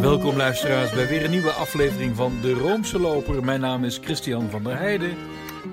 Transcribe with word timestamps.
Welkom 0.00 0.36
luisteraars 0.36 0.90
bij 0.90 1.08
weer 1.08 1.24
een 1.24 1.30
nieuwe 1.30 1.50
aflevering 1.50 2.16
van 2.16 2.32
De 2.40 2.52
Roomse 2.52 2.98
Loper. 2.98 3.44
Mijn 3.44 3.60
naam 3.60 3.84
is 3.84 3.98
Christian 4.02 4.50
van 4.50 4.62
der 4.62 4.78
Heijden. 4.78 5.16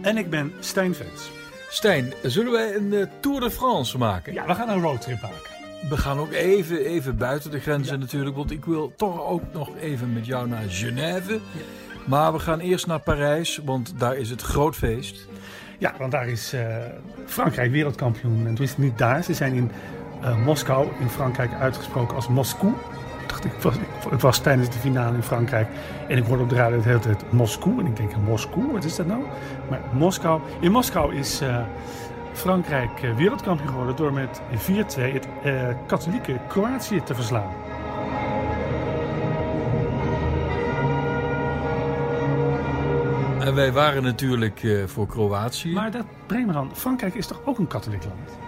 En 0.01 0.17
ik 0.17 0.29
ben 0.29 0.53
Stijn 0.59 0.95
Vens. 0.95 1.31
Stijn, 1.69 2.13
zullen 2.23 2.51
wij 2.51 2.75
een 2.75 2.93
uh, 2.93 3.05
Tour 3.19 3.39
de 3.39 3.51
France 3.51 3.97
maken? 3.97 4.33
Ja, 4.33 4.45
we 4.45 4.55
gaan 4.55 4.69
een 4.69 4.81
roadtrip 4.81 5.21
maken. 5.21 5.89
We 5.89 5.97
gaan 5.97 6.19
ook 6.19 6.31
even, 6.31 6.85
even 6.85 7.17
buiten 7.17 7.51
de 7.51 7.59
grenzen 7.59 7.99
natuurlijk, 7.99 8.35
want 8.35 8.51
ik 8.51 8.65
wil 8.65 8.93
toch 8.95 9.23
ook 9.25 9.43
nog 9.53 9.69
even 9.79 10.13
met 10.13 10.25
jou 10.25 10.47
naar 10.47 10.63
Genève. 10.67 11.33
Ja. 11.33 11.39
Maar 12.05 12.33
we 12.33 12.39
gaan 12.39 12.59
eerst 12.59 12.87
naar 12.87 12.99
Parijs, 12.99 13.59
want 13.65 13.93
daar 13.97 14.17
is 14.17 14.29
het 14.29 14.41
groot 14.41 14.75
feest. 14.75 15.27
Ja, 15.77 15.93
want 15.99 16.11
daar 16.11 16.27
is 16.27 16.53
uh, 16.53 16.77
Frankrijk 17.25 17.71
wereldkampioen. 17.71 18.37
En 18.37 18.53
tenminste 18.53 18.81
niet 18.81 18.97
daar, 18.97 19.23
ze 19.23 19.33
zijn 19.33 19.53
in 19.53 19.71
uh, 20.21 20.45
Moskou 20.45 20.87
in 20.99 21.09
Frankrijk 21.09 21.53
uitgesproken 21.53 22.15
als 22.15 22.27
Moscou. 22.27 22.73
Ik, 23.45 23.51
was, 23.61 23.75
ik, 23.75 24.11
ik, 24.11 24.19
was 24.19 24.39
tijdens 24.39 24.69
de 24.69 24.79
finale 24.79 25.15
in 25.15 25.23
Frankrijk 25.23 25.67
en 26.07 26.17
ik 26.17 26.25
hoorde 26.25 26.43
op 26.43 26.49
de 26.49 26.55
radio 26.55 26.77
de 26.77 26.87
hele 26.87 26.99
tijd 26.99 27.31
Moscou. 27.31 27.79
En 27.79 27.85
ik 27.85 27.95
denk, 27.95 28.15
Moscou, 28.17 28.71
wat 28.71 28.83
is 28.83 28.95
dat 28.95 29.05
nou? 29.05 29.21
Maar 29.69 29.79
Moskou. 29.93 30.41
In 30.59 30.71
Moskou 30.71 31.15
is 31.15 31.41
uh, 31.41 31.59
Frankrijk 32.33 33.03
uh, 33.03 33.15
wereldkampioen 33.15 33.69
geworden 33.69 33.95
door 33.95 34.13
met 34.13 34.41
4-2 34.51 34.55
het 34.73 35.27
uh, 35.45 35.67
katholieke 35.87 36.39
Kroatië 36.47 37.01
te 37.03 37.15
verslaan. 37.15 37.51
En 43.39 43.55
wij 43.55 43.71
waren 43.71 44.03
natuurlijk 44.03 44.83
voor 44.85 45.07
Kroatië. 45.07 45.73
Maar 45.73 45.91
dat 45.91 46.05
brengt 46.25 46.47
me 46.47 46.53
dan. 46.53 46.69
Frankrijk 46.73 47.13
is 47.13 47.27
toch 47.27 47.41
ook 47.45 47.57
een 47.57 47.67
katholiek 47.67 48.03
land? 48.03 48.46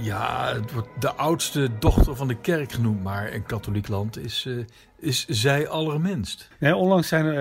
Ja, 0.00 0.54
het 0.54 0.72
wordt 0.72 0.88
de 0.98 1.12
oudste 1.14 1.70
dochter 1.78 2.16
van 2.16 2.28
de 2.28 2.40
kerk 2.40 2.72
genoemd, 2.72 3.02
maar 3.02 3.32
een 3.32 3.46
katholiek 3.46 3.88
land 3.88 4.18
is, 4.18 4.44
uh, 4.48 4.64
is 4.98 5.26
zij 5.26 5.68
allerminst. 5.68 6.48
Nee, 6.58 6.76
onlangs 6.76 7.08
zijn 7.08 7.24
er, 7.24 7.38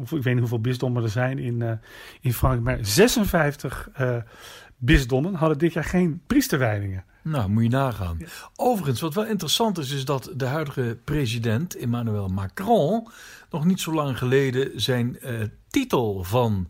ik 0.00 0.08
weet 0.08 0.24
niet 0.24 0.38
hoeveel 0.38 0.60
bisdommen 0.60 1.02
er 1.02 1.08
zijn 1.08 1.38
in, 1.38 1.60
uh, 1.60 1.72
in 2.20 2.32
Frankrijk, 2.32 2.64
maar 2.64 2.86
56 2.86 3.88
uh, 4.00 4.16
bisdommen 4.76 5.34
hadden 5.34 5.58
dit 5.58 5.72
jaar 5.72 5.84
geen 5.84 6.20
priesterwijdingen. 6.26 7.04
Nou, 7.22 7.48
moet 7.48 7.62
je 7.62 7.68
nagaan. 7.68 8.16
Ja. 8.18 8.26
Overigens, 8.56 9.00
wat 9.00 9.14
wel 9.14 9.26
interessant 9.26 9.78
is, 9.78 9.90
is 9.90 10.04
dat 10.04 10.32
de 10.36 10.46
huidige 10.46 10.98
president 11.04 11.76
Emmanuel 11.76 12.28
Macron 12.28 13.08
nog 13.50 13.64
niet 13.64 13.80
zo 13.80 13.92
lang 13.92 14.18
geleden 14.18 14.80
zijn 14.80 15.18
titel 15.70 16.24
van 16.24 16.68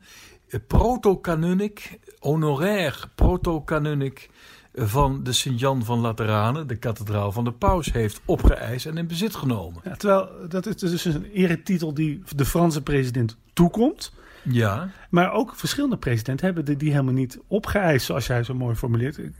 proto-canonic, 0.66 1.98
honorair 2.18 3.08
proto-canonic 3.14 4.30
van 4.78 5.22
de 5.22 5.32
Sint-Jan 5.32 5.84
van 5.84 5.98
Lateranen, 5.98 6.66
de 6.66 6.76
kathedraal 6.76 7.32
van 7.32 7.44
de 7.44 7.52
paus, 7.52 7.92
heeft 7.92 8.20
opgeëist 8.24 8.86
en 8.86 8.96
in 8.96 9.06
bezit 9.06 9.34
genomen. 9.34 9.80
Ja, 9.84 9.96
terwijl 9.96 10.28
dat 10.48 10.66
is 10.66 10.76
dus 10.76 11.04
een 11.04 11.24
eretitel 11.24 11.94
die 11.94 12.22
de 12.36 12.44
Franse 12.44 12.82
president 12.82 13.36
toekomt. 13.52 14.12
Ja. 14.42 14.90
Maar 15.10 15.32
ook 15.32 15.54
verschillende 15.56 15.96
presidenten 15.96 16.46
hebben 16.46 16.64
die, 16.64 16.76
die 16.76 16.90
helemaal 16.90 17.12
niet 17.12 17.38
opgeëist, 17.46 18.06
zoals 18.06 18.26
jij 18.26 18.42
zo 18.42 18.54
mooi 18.54 18.74
formuleert. 18.74 19.18
Ik, 19.18 19.32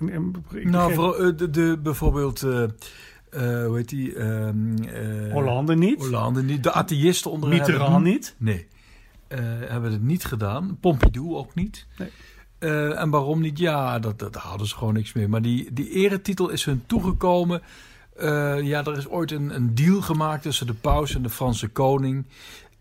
ik 0.51 0.65
nou, 0.65 0.95
voor, 0.95 1.37
de, 1.37 1.51
de, 1.51 1.79
bijvoorbeeld. 1.83 2.43
Uh, 2.43 2.53
uh, 2.53 3.67
hoe 3.67 3.77
heet 3.77 3.89
die? 3.89 4.15
Uh, 4.15 4.49
Hollande 5.33 5.77
niet. 5.77 6.01
Hollande 6.01 6.43
niet. 6.43 6.63
De 6.63 6.73
atheïsten 6.73 7.31
onder 7.31 7.49
Mitterrand 7.49 8.05
niet. 8.05 8.35
Nee. 8.39 8.69
hebben 9.29 9.93
het 9.93 10.03
niet 10.03 10.25
gedaan. 10.25 10.77
Pompidou 10.81 11.35
ook 11.35 11.55
niet. 11.55 11.87
Nee. 11.99 12.11
Uh, 12.59 13.01
en 13.01 13.11
waarom 13.11 13.41
niet? 13.41 13.59
Ja, 13.59 13.99
dat, 13.99 14.19
dat, 14.19 14.35
hadden 14.35 14.67
ze 14.67 14.77
gewoon 14.77 14.95
niks 14.95 15.13
meer. 15.13 15.29
Maar 15.29 15.43
die, 15.43 15.73
die 15.73 15.91
eretitel 15.91 16.49
is 16.49 16.65
hun 16.65 16.83
toegekomen. 16.87 17.63
Uh, 18.21 18.63
ja, 18.63 18.85
er 18.85 18.97
is 18.97 19.09
ooit 19.09 19.31
een, 19.31 19.55
een 19.55 19.75
deal 19.75 20.01
gemaakt 20.01 20.43
tussen 20.43 20.67
de 20.67 20.75
paus 20.75 21.15
en 21.15 21.23
de 21.23 21.31
Franse 21.31 21.69
koning. 21.69 22.27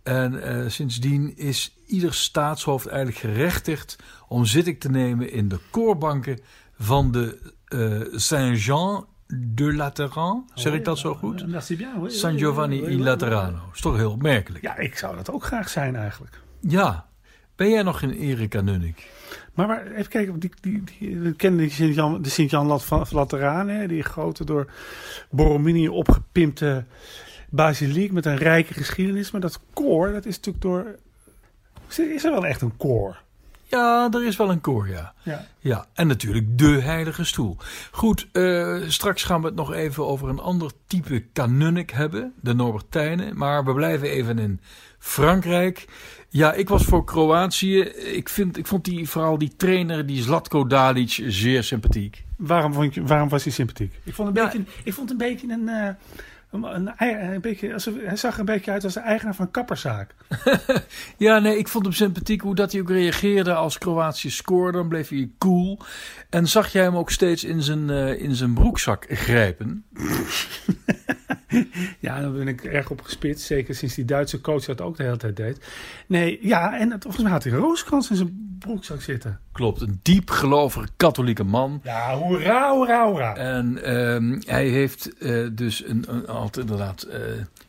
En 0.03 0.34
uh, 0.34 0.69
sindsdien 0.69 1.38
is 1.38 1.75
ieder 1.85 2.13
staatshoofd 2.13 2.88
eigenlijk 2.88 3.18
gerechtigd 3.18 3.96
om 4.28 4.46
zitting 4.46 4.79
te 4.79 4.90
nemen 4.90 5.31
in 5.31 5.47
de 5.47 5.59
koorbanken 5.72 6.40
van 6.78 7.12
de 7.12 7.56
Saint-Jean 8.12 9.06
de 9.28 9.73
Lateran. 9.73 10.50
Zeg 10.53 10.73
ik 10.73 10.85
dat 10.85 10.97
zo 10.97 11.13
goed? 11.13 11.46
San 12.07 12.38
Giovanni 12.38 12.81
in 12.81 13.03
Laterano. 13.03 13.69
Is 13.73 13.81
toch 13.81 13.96
heel 13.96 14.12
opmerkelijk. 14.12 14.63
Ja, 14.63 14.78
ik 14.78 14.97
zou 14.97 15.16
dat 15.16 15.31
ook 15.31 15.44
graag 15.44 15.69
zijn 15.69 15.96
eigenlijk. 15.96 16.41
Ja. 16.59 17.06
Ben 17.56 17.69
jij 17.69 17.84
nog 17.84 18.02
in 18.02 18.12
Erika 18.12 18.62
Nunnik? 18.62 19.09
Maar, 19.54 19.68
maar 19.68 19.92
even 19.92 20.12
kijken, 20.12 20.40
die, 20.40 20.52
die, 20.62 20.84
die, 20.84 21.18
we 21.18 21.34
kennen 21.34 21.60
die 21.60 21.70
Sint-Jan, 21.70 22.22
de 22.22 22.30
Sint-Jan 22.30 22.82
van 22.82 23.06
Lateraan, 23.12 23.88
die 23.88 24.04
grote 24.04 24.46
door 24.46 24.72
Borromini 25.30 25.88
opgepimpte 25.88 26.84
basiliek 27.50 28.12
met 28.12 28.26
een 28.26 28.38
rijke 28.38 28.74
geschiedenis. 28.74 29.32
Maar 29.32 29.42
dat 29.42 29.60
koor, 29.74 30.12
dat 30.12 30.26
is 30.26 30.36
natuurlijk 30.36 30.64
door... 30.64 30.96
Is 31.88 32.24
er 32.24 32.32
wel 32.32 32.46
echt 32.46 32.62
een 32.62 32.78
koor? 32.78 33.18
Ja, 33.69 34.07
er 34.11 34.25
is 34.25 34.35
wel 34.35 34.51
een 34.51 34.61
koor, 34.61 34.89
ja. 34.89 35.13
Ja, 35.23 35.45
ja 35.59 35.85
en 35.94 36.07
natuurlijk 36.07 36.57
de 36.57 36.81
heilige 36.81 37.25
stoel. 37.25 37.57
Goed, 37.91 38.28
uh, 38.33 38.81
straks 38.88 39.23
gaan 39.23 39.41
we 39.41 39.47
het 39.47 39.55
nog 39.55 39.73
even 39.73 40.07
over 40.07 40.29
een 40.29 40.39
ander 40.39 40.72
type 40.88 41.19
kanunnik 41.33 41.89
hebben, 41.89 42.33
de 42.41 42.53
Norbertijnen. 42.53 43.38
Maar 43.38 43.66
we 43.66 43.73
blijven 43.73 44.09
even 44.09 44.39
in 44.39 44.59
Frankrijk. 45.00 45.88
Ja, 46.29 46.53
ik 46.53 46.69
was 46.69 46.83
voor 46.83 47.03
Kroatië. 47.03 47.79
Ik, 47.81 48.29
vind, 48.29 48.57
ik 48.57 48.67
vond 48.67 48.85
die, 48.85 49.09
vooral 49.09 49.38
die 49.38 49.53
trainer, 49.57 50.05
die 50.05 50.22
Zlatko 50.22 50.67
Dalic, 50.67 51.23
zeer 51.28 51.63
sympathiek. 51.63 52.25
Waarom, 52.38 52.73
vond 52.73 52.94
je, 52.94 53.03
waarom 53.03 53.29
was 53.29 53.44
hij 53.44 53.53
sympathiek? 53.53 53.99
Ik 54.03 54.13
vond, 54.13 54.28
een 54.29 54.35
ja, 54.35 54.44
beetje, 54.44 54.63
ik 54.84 54.94
vond 54.94 55.09
een 55.09 55.17
beetje 55.17 55.51
een... 55.51 55.67
Uh... 55.67 55.89
Een, 56.63 56.91
een, 56.97 57.41
beetje, 57.41 57.73
alsof, 57.73 57.94
hij 58.03 58.16
zag 58.16 58.34
er 58.34 58.40
een 58.40 58.45
beetje 58.45 58.72
uit 58.72 58.84
als 58.84 58.94
de 58.94 59.00
eigenaar 59.00 59.35
van 59.35 59.45
een 59.45 59.51
kapperszaak. 59.51 60.16
ja, 61.18 61.40
nee, 61.40 61.57
ik 61.57 61.68
vond 61.68 61.85
hem 61.85 61.94
sympathiek 61.94 62.41
hoe 62.41 62.56
dat 62.56 62.72
hij 62.72 62.81
ook 62.81 62.90
reageerde 62.90 63.53
als 63.53 63.78
Kroatië 63.78 64.29
scoorde. 64.29 64.78
Dan 64.78 64.88
bleef 64.88 65.09
hij 65.09 65.29
cool. 65.38 65.79
En 66.29 66.47
zag 66.47 66.72
jij 66.72 66.84
hem 66.84 66.96
ook 66.96 67.12
steeds 67.12 67.44
in 67.44 67.62
zijn, 67.62 67.90
uh, 67.90 68.22
in 68.22 68.35
zijn 68.35 68.53
broekzak 68.53 69.06
grijpen? 69.09 69.85
ja, 72.00 72.22
daar 72.22 72.31
ben 72.31 72.47
ik 72.47 72.63
erg 72.63 72.90
op 72.90 73.01
gespitst. 73.01 73.46
Zeker 73.46 73.75
sinds 73.75 73.96
die 73.96 74.06
Duitse 74.06 74.41
coach 74.41 74.66
dat 74.66 74.81
ook 74.81 74.97
de 74.97 75.03
hele 75.03 75.17
tijd 75.17 75.35
deed. 75.35 75.66
Nee, 76.07 76.40
ja, 76.41 76.79
en 76.79 76.96
volgens 77.00 77.23
mij 77.23 77.31
had 77.31 77.44
hij 77.44 77.53
rooskrans 77.53 78.09
in 78.09 78.16
zijn 78.16 78.47
broekzak 78.59 79.01
zitten. 79.01 79.40
Klopt, 79.51 79.81
een 79.81 80.00
diep 80.01 80.29
gelovige 80.29 80.88
katholieke 80.97 81.44
man. 81.44 81.79
Ja, 81.84 82.16
hoera, 82.16 82.72
hoera, 82.72 83.07
hoera. 83.07 83.35
En 83.35 83.97
um, 83.97 84.41
hij 84.45 84.68
heeft 84.68 85.09
uh, 85.19 85.50
dus 85.51 85.85
een, 85.85 86.06
een, 86.07 86.28
altijd 86.28 86.69
inderdaad 86.69 87.07
uh, 87.09 87.16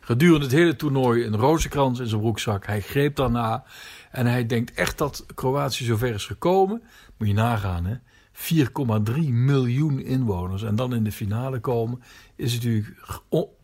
gedurende 0.01 0.45
het 0.45 0.55
hele 0.55 0.77
toernooi 0.77 1.25
een 1.25 1.37
rozenkrans 1.37 1.99
in 1.99 2.07
zijn 2.07 2.21
broekzak. 2.21 2.67
Hij 2.67 2.81
greep 2.81 3.17
daarna 3.17 3.65
en 4.11 4.27
hij 4.27 4.47
denkt 4.47 4.73
echt 4.73 4.99
dat 4.99 5.27
Kroatië 5.35 5.85
zover 5.85 6.15
is 6.15 6.27
gekomen. 6.27 6.83
Moet 7.17 7.29
je 7.29 7.35
nagaan, 7.35 7.85
hè. 7.85 7.95
4,3 8.39 9.15
miljoen 9.29 10.01
inwoners 10.01 10.63
en 10.63 10.77
dan 10.77 10.95
in 10.95 11.05
de 11.05 11.13
finale 11.13 11.59
komen, 11.59 12.03
is 12.37 12.55
natuurlijk 12.55 12.95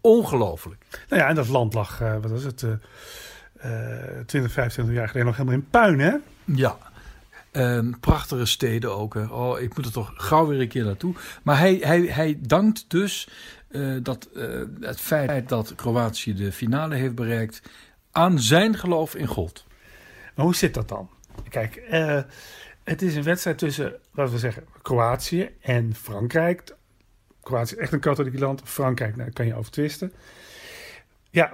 ongelooflijk. 0.01 0.85
Nou 1.09 1.23
ja, 1.23 1.29
en 1.29 1.35
dat 1.35 1.49
land 1.49 1.75
lag, 1.75 2.01
uh, 2.03 2.17
wat 2.21 2.31
was 2.31 2.43
het, 2.43 2.63
uh, 2.63 2.71
uh, 3.65 4.21
20, 4.27 4.53
25 4.53 4.95
jaar 4.95 5.09
geleden 5.09 5.27
nog 5.27 5.37
helemaal 5.37 5.59
in 5.59 5.69
puin, 5.71 6.01
hè? 6.01 6.13
Ja. 6.45 6.77
Um, 7.57 8.01
prachtige 8.01 8.45
steden 8.45 8.97
ook. 8.97 9.15
Hè. 9.15 9.25
Oh, 9.25 9.61
ik 9.61 9.77
moet 9.77 9.87
er 9.87 9.93
toch 9.93 10.13
gauw 10.17 10.47
weer 10.47 10.61
een 10.61 10.69
keer 10.69 10.85
naartoe. 10.85 11.15
Maar 11.43 11.59
hij, 11.59 11.79
hij, 11.81 12.01
hij 12.01 12.39
dankt 12.41 12.85
dus 12.89 13.29
uh, 13.71 13.97
dat, 14.03 14.29
uh, 14.35 14.63
het 14.81 15.01
feit 15.01 15.49
dat 15.49 15.75
Kroatië 15.75 16.35
de 16.35 16.53
finale 16.53 16.95
heeft 16.95 17.15
bereikt 17.15 17.63
aan 18.13 18.39
zijn 18.41 18.77
geloof 18.77 19.15
in 19.15 19.27
God. 19.27 19.65
Maar 20.35 20.45
hoe 20.45 20.55
zit 20.55 20.75
dat 20.75 20.89
dan? 20.89 21.11
Kijk, 21.49 21.83
uh, 21.91 22.23
het 22.85 23.03
is 23.03 23.17
een 23.17 23.23
wedstrijd 23.23 23.59
tussen, 23.59 23.95
laten 24.13 24.33
we 24.33 24.39
zeggen, 24.39 24.65
Kroatië 24.83 25.51
en 25.61 25.95
Frankrijk. 25.95 26.75
Kroatië 27.43 27.75
is 27.75 27.81
echt 27.81 27.93
een 27.93 28.01
katholiek 28.01 28.39
land. 28.39 28.61
Frankrijk, 28.65 29.17
daar 29.17 29.33
kan 29.33 29.47
je 29.47 29.55
over 29.55 29.71
twisten. 29.71 30.13
Ja, 31.31 31.53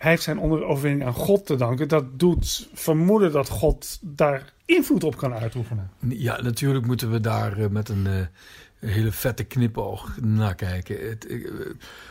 hij 0.00 0.10
heeft 0.10 0.22
zijn 0.22 0.40
overwinning 0.40 1.04
aan 1.04 1.14
God 1.14 1.46
te 1.46 1.56
danken. 1.56 1.88
Dat 1.88 2.18
doet 2.18 2.68
vermoeden 2.74 3.32
dat 3.32 3.48
God 3.48 3.98
daar 4.02 4.52
invloed 4.64 5.04
op 5.04 5.16
kan 5.16 5.34
uitoefenen. 5.34 5.90
Ja, 6.08 6.42
natuurlijk 6.42 6.86
moeten 6.86 7.10
we 7.10 7.20
daar 7.20 7.58
uh, 7.58 7.66
met 7.68 7.88
een 7.88 8.06
uh, 8.06 8.90
hele 8.90 9.12
vette 9.12 9.44
knipoog 9.44 10.16
naar 10.20 10.54
kijken. 10.54 11.18
Uh, 11.28 11.46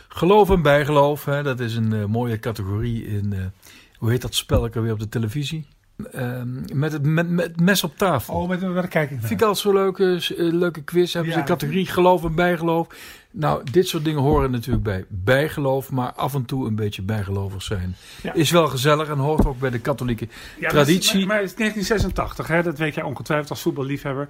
geloof 0.08 0.50
en 0.50 0.62
bijgeloof, 0.62 1.24
hè, 1.24 1.42
dat 1.42 1.60
is 1.60 1.74
een 1.74 2.10
mooie 2.10 2.38
categorie 2.38 3.06
in, 3.06 3.52
hoe 3.96 4.10
heet 4.10 4.22
dat 4.22 4.34
spelletje 4.34 4.80
weer 4.80 4.92
op 4.92 4.98
de 4.98 5.08
televisie? 5.08 5.66
Uh, 6.14 6.42
met, 6.72 6.92
het, 6.92 7.02
met, 7.02 7.30
met 7.30 7.60
mes 7.60 7.84
op 7.84 7.98
tafel. 7.98 8.34
Oh, 8.34 8.48
met, 8.48 8.60
met 8.60 8.88
kijk 8.88 9.10
ik 9.10 9.18
Vind 9.18 9.30
ik 9.30 9.42
altijd 9.42 9.58
zo'n 9.58 9.74
leuke, 9.74 10.20
leuke 10.36 10.82
quiz. 10.82 11.12
Hebben 11.12 11.32
ja, 11.32 11.38
ze 11.38 11.44
de 11.44 11.50
categorie 11.50 11.86
geloof 11.86 12.24
en 12.24 12.34
bijgeloof. 12.34 12.88
Nou, 13.32 13.62
dit 13.70 13.88
soort 13.88 14.04
dingen 14.04 14.20
horen 14.20 14.50
natuurlijk 14.50 14.84
bij 14.84 15.04
bijgeloof, 15.08 15.90
maar 15.90 16.12
af 16.12 16.34
en 16.34 16.44
toe 16.44 16.66
een 16.66 16.74
beetje 16.74 17.02
bijgelovig 17.02 17.62
zijn. 17.62 17.96
Ja. 18.22 18.32
Is 18.32 18.50
wel 18.50 18.66
gezellig 18.66 19.08
en 19.08 19.18
hoort 19.18 19.46
ook 19.46 19.58
bij 19.58 19.70
de 19.70 19.78
katholieke 19.78 20.28
Ja, 20.58 20.68
traditie. 20.68 21.18
Maar, 21.18 21.26
maar 21.26 21.36
het 21.36 21.50
is 21.50 21.56
1986, 21.56 22.46
hè, 22.46 22.62
dat 22.62 22.78
weet 22.78 22.94
jij 22.94 23.04
ongetwijfeld 23.04 23.50
als 23.50 23.62
voetballiefhebber. 23.62 24.28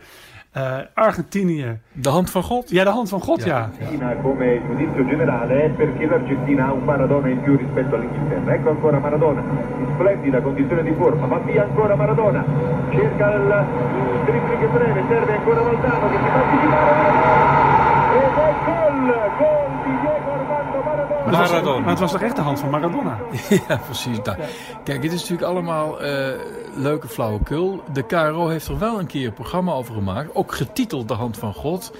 Eh, 0.53 0.79
Argentinië. 0.95 1.79
De 1.93 2.09
hand 2.09 2.31
van 2.31 2.43
God? 2.43 2.71
Ja, 2.71 2.85
de 2.85 2.91
hand 2.91 3.09
van 3.09 3.21
God, 3.21 3.45
ja. 3.45 3.57
Argentina 3.59 4.15
come 4.23 4.61
giudizio 4.67 5.07
generale 5.07 5.73
perché 5.77 6.07
l'Argentina 6.07 6.67
ha 6.67 6.73
un 6.73 6.85
Maradona 6.85 7.29
in 7.29 7.41
più 7.43 7.57
rispetto 7.57 7.95
all'Inghilterra. 7.95 8.55
Ecco 8.55 8.71
ancora 8.71 8.99
Maradona, 8.99 9.41
in 9.41 9.87
splendida 9.95 10.41
condizione 10.41 10.83
di 10.83 10.95
forma, 10.99 11.27
va 11.27 11.39
via 11.39 11.63
ancora 11.63 11.95
Maradona, 11.95 12.45
cerca 12.91 13.35
il, 13.35 13.65
dribbling 14.25 14.71
breve, 14.73 15.05
serve 15.09 15.37
ancora 15.37 15.61
Valdano 15.63 16.11
che 16.11 16.17
si 16.17 16.29
fa 16.31 16.43
anticipare 16.43 17.49
ed 18.11 18.37
è 18.37 18.55
gol, 18.65 19.31
gol 19.39 19.71
di 19.85 20.01
Diego 20.01 20.33
Armando 20.33 20.83
Maradona. 20.83 21.25
Maar 21.25 21.33
het, 21.33 21.41
was, 21.41 21.51
Maradona. 21.51 21.81
maar 21.81 21.91
het 21.91 21.99
was 21.99 22.11
toch 22.11 22.23
echt 22.23 22.37
de 22.37 22.43
hand 22.43 22.61
van 22.61 22.71
Maradona? 22.71 23.19
Ja, 23.69 23.77
precies. 23.77 24.23
daar. 24.23 24.39
Kijk, 24.85 25.03
het 25.03 25.13
is 25.13 25.21
natuurlijk 25.21 25.49
allemaal 25.49 26.01
eh, 26.01 26.33
leuke 26.77 27.09
flauwekul. 27.09 27.83
De 27.93 28.07
KRO 28.07 28.49
heeft 28.49 28.69
er 28.69 28.79
wel 28.79 28.99
een 28.99 29.07
keer 29.07 29.27
een 29.27 29.33
programma 29.33 29.73
over 29.73 29.95
gemaakt. 29.95 30.35
Ook 30.35 30.55
getiteld 30.55 31.09
De 31.09 31.15
Hand 31.15 31.37
van 31.37 31.55
God. 31.55 31.93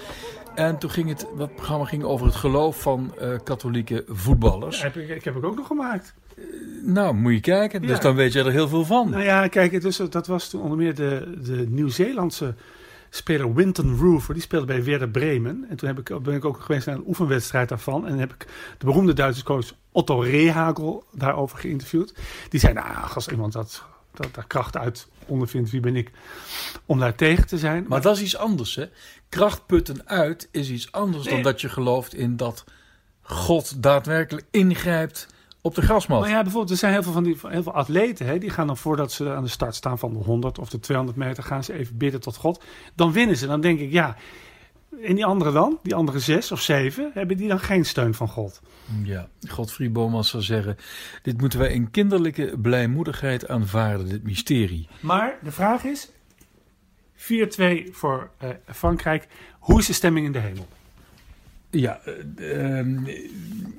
En 0.55 0.77
toen 0.77 0.89
ging 0.89 1.09
het, 1.09 1.27
dat 1.37 1.55
programma 1.55 1.85
ging 1.85 2.03
over 2.03 2.25
het 2.25 2.35
geloof 2.35 2.81
van 2.81 3.13
eh, 3.19 3.29
katholieke 3.43 4.03
voetballers. 4.07 4.81
Heb 4.81 4.95
ik, 4.95 5.09
ik 5.09 5.23
heb 5.23 5.35
ik 5.35 5.43
ook 5.43 5.55
nog 5.55 5.67
gemaakt. 5.67 6.13
Nou, 6.83 7.15
moet 7.15 7.33
je 7.33 7.39
kijken. 7.39 7.81
Dus 7.81 7.99
dan 7.99 8.15
weet 8.15 8.33
je 8.33 8.39
er 8.39 8.51
heel 8.51 8.67
veel 8.67 8.85
van. 8.85 9.09
Nou 9.09 9.23
ja, 9.23 9.47
kijk, 9.47 9.71
het 9.71 9.83
is, 9.83 9.97
dat 9.97 10.27
was 10.27 10.49
toen 10.49 10.61
onder 10.61 10.77
meer 10.77 10.95
de, 10.95 11.37
de 11.43 11.65
Nieuw-Zeelandse 11.69 12.55
speler 13.09 13.53
Winton 13.53 13.97
Roofer. 13.97 14.33
Die 14.33 14.43
speelde 14.43 14.65
bij 14.65 14.83
Werder 14.83 15.09
Bremen. 15.09 15.65
En 15.69 15.75
toen 15.75 15.87
heb 15.87 15.99
ik, 15.99 16.23
ben 16.23 16.35
ik 16.35 16.45
ook 16.45 16.59
geweest 16.59 16.85
naar 16.85 16.95
een 16.95 17.07
oefenwedstrijd 17.07 17.69
daarvan. 17.69 18.07
En 18.07 18.17
heb 18.17 18.33
ik 18.33 18.47
de 18.77 18.85
beroemde 18.85 19.13
Duitse 19.13 19.43
coach 19.43 19.73
Otto 19.91 20.19
Rehagel 20.19 21.03
daarover 21.11 21.57
geïnterviewd. 21.57 22.13
Die 22.49 22.59
zei, 22.59 22.73
nou, 22.73 22.87
als 23.13 23.27
iemand 23.27 23.53
dat, 23.53 23.83
dat 24.13 24.33
daar 24.33 24.47
kracht 24.47 24.77
uit 24.77 25.07
ondervindt, 25.25 25.71
wie 25.71 25.79
ben 25.79 25.95
ik 25.95 26.11
om 26.85 26.99
daar 26.99 27.15
tegen 27.15 27.47
te 27.47 27.57
zijn? 27.57 27.85
Maar 27.87 28.01
dat 28.01 28.15
is 28.15 28.21
iets 28.21 28.37
anders, 28.37 28.75
hè? 28.75 28.85
Krachtputten 29.29 30.07
uit 30.07 30.47
is 30.51 30.69
iets 30.69 30.91
anders 30.91 31.27
dan 31.27 31.41
dat 31.41 31.61
je 31.61 31.69
gelooft 31.69 32.13
in 32.13 32.37
dat 32.37 32.63
God 33.21 33.83
daadwerkelijk 33.83 34.45
ingrijpt 34.51 35.27
op 35.61 35.75
de 35.75 35.81
grasmat. 35.81 36.19
Maar 36.19 36.29
ja, 36.29 36.41
bijvoorbeeld, 36.41 36.71
er 36.71 36.77
zijn 36.77 36.93
heel 36.93 37.03
veel 37.03 37.11
van 37.11 37.23
die 37.23 37.37
heel 37.41 37.63
veel 37.63 37.73
atleten, 37.73 38.25
hè, 38.25 38.37
die 38.37 38.49
gaan 38.49 38.67
dan 38.67 38.77
voordat 38.77 39.11
ze 39.11 39.33
aan 39.33 39.43
de 39.43 39.49
start 39.49 39.75
staan 39.75 39.99
van 39.99 40.13
de 40.13 40.19
100 40.19 40.59
of 40.59 40.69
de 40.69 40.79
200 40.79 41.17
meter, 41.17 41.43
gaan 41.43 41.63
ze 41.63 41.73
even 41.73 41.97
bidden 41.97 42.19
tot 42.19 42.35
God. 42.35 42.63
Dan 42.95 43.11
winnen 43.11 43.37
ze. 43.37 43.47
Dan 43.47 43.61
denk 43.61 43.79
ik, 43.79 43.91
ja. 43.91 44.15
En 44.99 45.15
die 45.15 45.25
anderen 45.25 45.53
dan, 45.53 45.79
die 45.83 45.95
andere 45.95 46.19
zes 46.19 46.51
of 46.51 46.61
zeven, 46.61 47.11
hebben 47.13 47.37
die 47.37 47.47
dan 47.47 47.59
geen 47.59 47.85
steun 47.85 48.13
van 48.13 48.27
God? 48.27 48.61
Ja, 49.03 49.27
Godfried 49.47 49.93
Boman 49.93 50.23
zou 50.23 50.43
zeggen: 50.43 50.77
Dit 51.21 51.41
moeten 51.41 51.59
wij 51.59 51.73
in 51.73 51.91
kinderlijke 51.91 52.53
blijmoedigheid 52.61 53.47
aanvaarden, 53.47 54.09
dit 54.09 54.23
mysterie. 54.23 54.87
Maar 54.99 55.37
de 55.43 55.51
vraag 55.51 55.83
is: 55.83 56.11
4-2 57.15 57.91
voor 57.91 58.29
eh, 58.37 58.49
Frankrijk. 58.65 59.27
Hoe 59.59 59.79
is 59.79 59.85
de 59.85 59.93
stemming 59.93 60.25
in 60.25 60.31
de 60.31 60.39
hemel? 60.39 60.67
Ja, 61.69 61.99
eh, 61.99 62.79
ehm, 62.79 63.05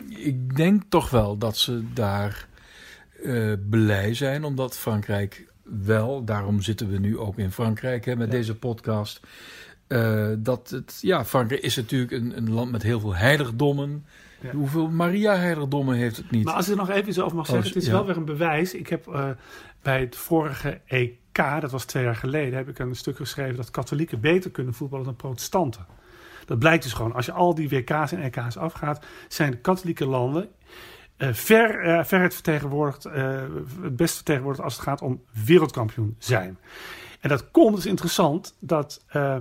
ik 0.09 0.57
denk 0.57 0.83
toch 0.89 1.11
wel 1.11 1.39
dat 1.39 1.57
ze 1.57 1.93
daar 1.93 2.49
eh, 3.23 3.53
blij 3.71 4.15
zijn, 4.15 4.45
omdat 4.45 4.79
Frankrijk 4.79 5.47
wel, 5.63 6.25
daarom 6.25 6.63
zitten 6.63 6.91
we 6.91 6.99
nu 6.99 7.19
ook 7.19 7.39
in 7.39 7.53
Frankrijk 7.53 8.05
hè, 8.05 8.17
met 8.17 8.31
deze 8.31 8.55
podcast. 8.55 9.21
Eh, 9.93 10.29
dat 10.39 10.71
het, 10.71 10.99
ja, 11.01 11.25
Frankrijk 11.25 11.63
is 11.63 11.77
natuurlijk 11.77 12.13
een, 12.13 12.37
een 12.37 12.53
land 12.53 12.71
met 12.71 12.83
heel 12.83 13.01
veel 13.01 13.15
heiligdommen. 13.15 14.07
Ja. 14.41 14.51
Hoeveel 14.51 14.89
Maria-heiligdommen 14.89 15.97
heeft 15.97 16.17
het 16.17 16.31
niet? 16.31 16.45
Maar 16.45 16.55
als 16.55 16.67
ik 16.67 16.73
er 16.73 16.79
nog 16.79 16.91
even 16.91 17.09
iets 17.09 17.21
over 17.21 17.37
mag 17.37 17.47
zeggen, 17.47 17.67
Oh, 17.67 17.75
het 17.75 17.83
is 17.83 17.89
ja. 17.89 17.95
wel 17.95 18.07
weer 18.07 18.17
een 18.17 18.25
bewijs. 18.25 18.75
Ik 18.75 18.89
heb 18.89 19.07
eh, 19.07 19.31
bij 19.83 20.01
het 20.01 20.17
vorige 20.17 20.81
EK, 20.87 21.61
dat 21.61 21.71
was 21.71 21.85
twee 21.85 22.05
jaar 22.05 22.17
geleden, 22.17 22.57
heb 22.57 22.69
ik 22.69 22.79
een 22.79 22.95
stuk 22.95 23.17
geschreven 23.17 23.57
dat 23.57 23.71
katholieken 23.71 24.21
beter 24.21 24.51
kunnen 24.51 24.75
voetballen 24.75 25.05
dan 25.05 25.17
protestanten. 25.17 25.87
Dat 26.47 26.59
blijkt 26.59 26.83
dus 26.83 26.93
gewoon. 26.93 27.13
Als 27.13 27.27
je 27.27 27.33
al 27.33 27.55
die 27.55 27.69
WK's 27.69 28.13
en 28.13 28.23
EK's 28.23 28.57
afgaat, 28.57 29.05
zijn 29.29 29.51
de 29.51 29.59
katholieke 29.59 30.07
landen 30.07 30.49
eh, 31.17 31.29
ver, 31.33 31.81
eh, 31.81 32.05
veruit 32.05 32.35
vertegenwoordigd, 32.35 33.05
het 33.83 33.97
best 33.97 34.15
vertegenwoordigd 34.15 34.65
als 34.65 34.75
het 34.75 34.83
gaat 34.83 35.03
om 35.03 35.23
wereldkampioen 35.45 36.17
zijn. 36.19 36.59
En 37.23 37.29
dat 37.29 37.51
komt, 37.51 37.79
is 37.79 37.87
interessant, 37.87 38.55
dat 38.59 39.05
eh, 39.09 39.37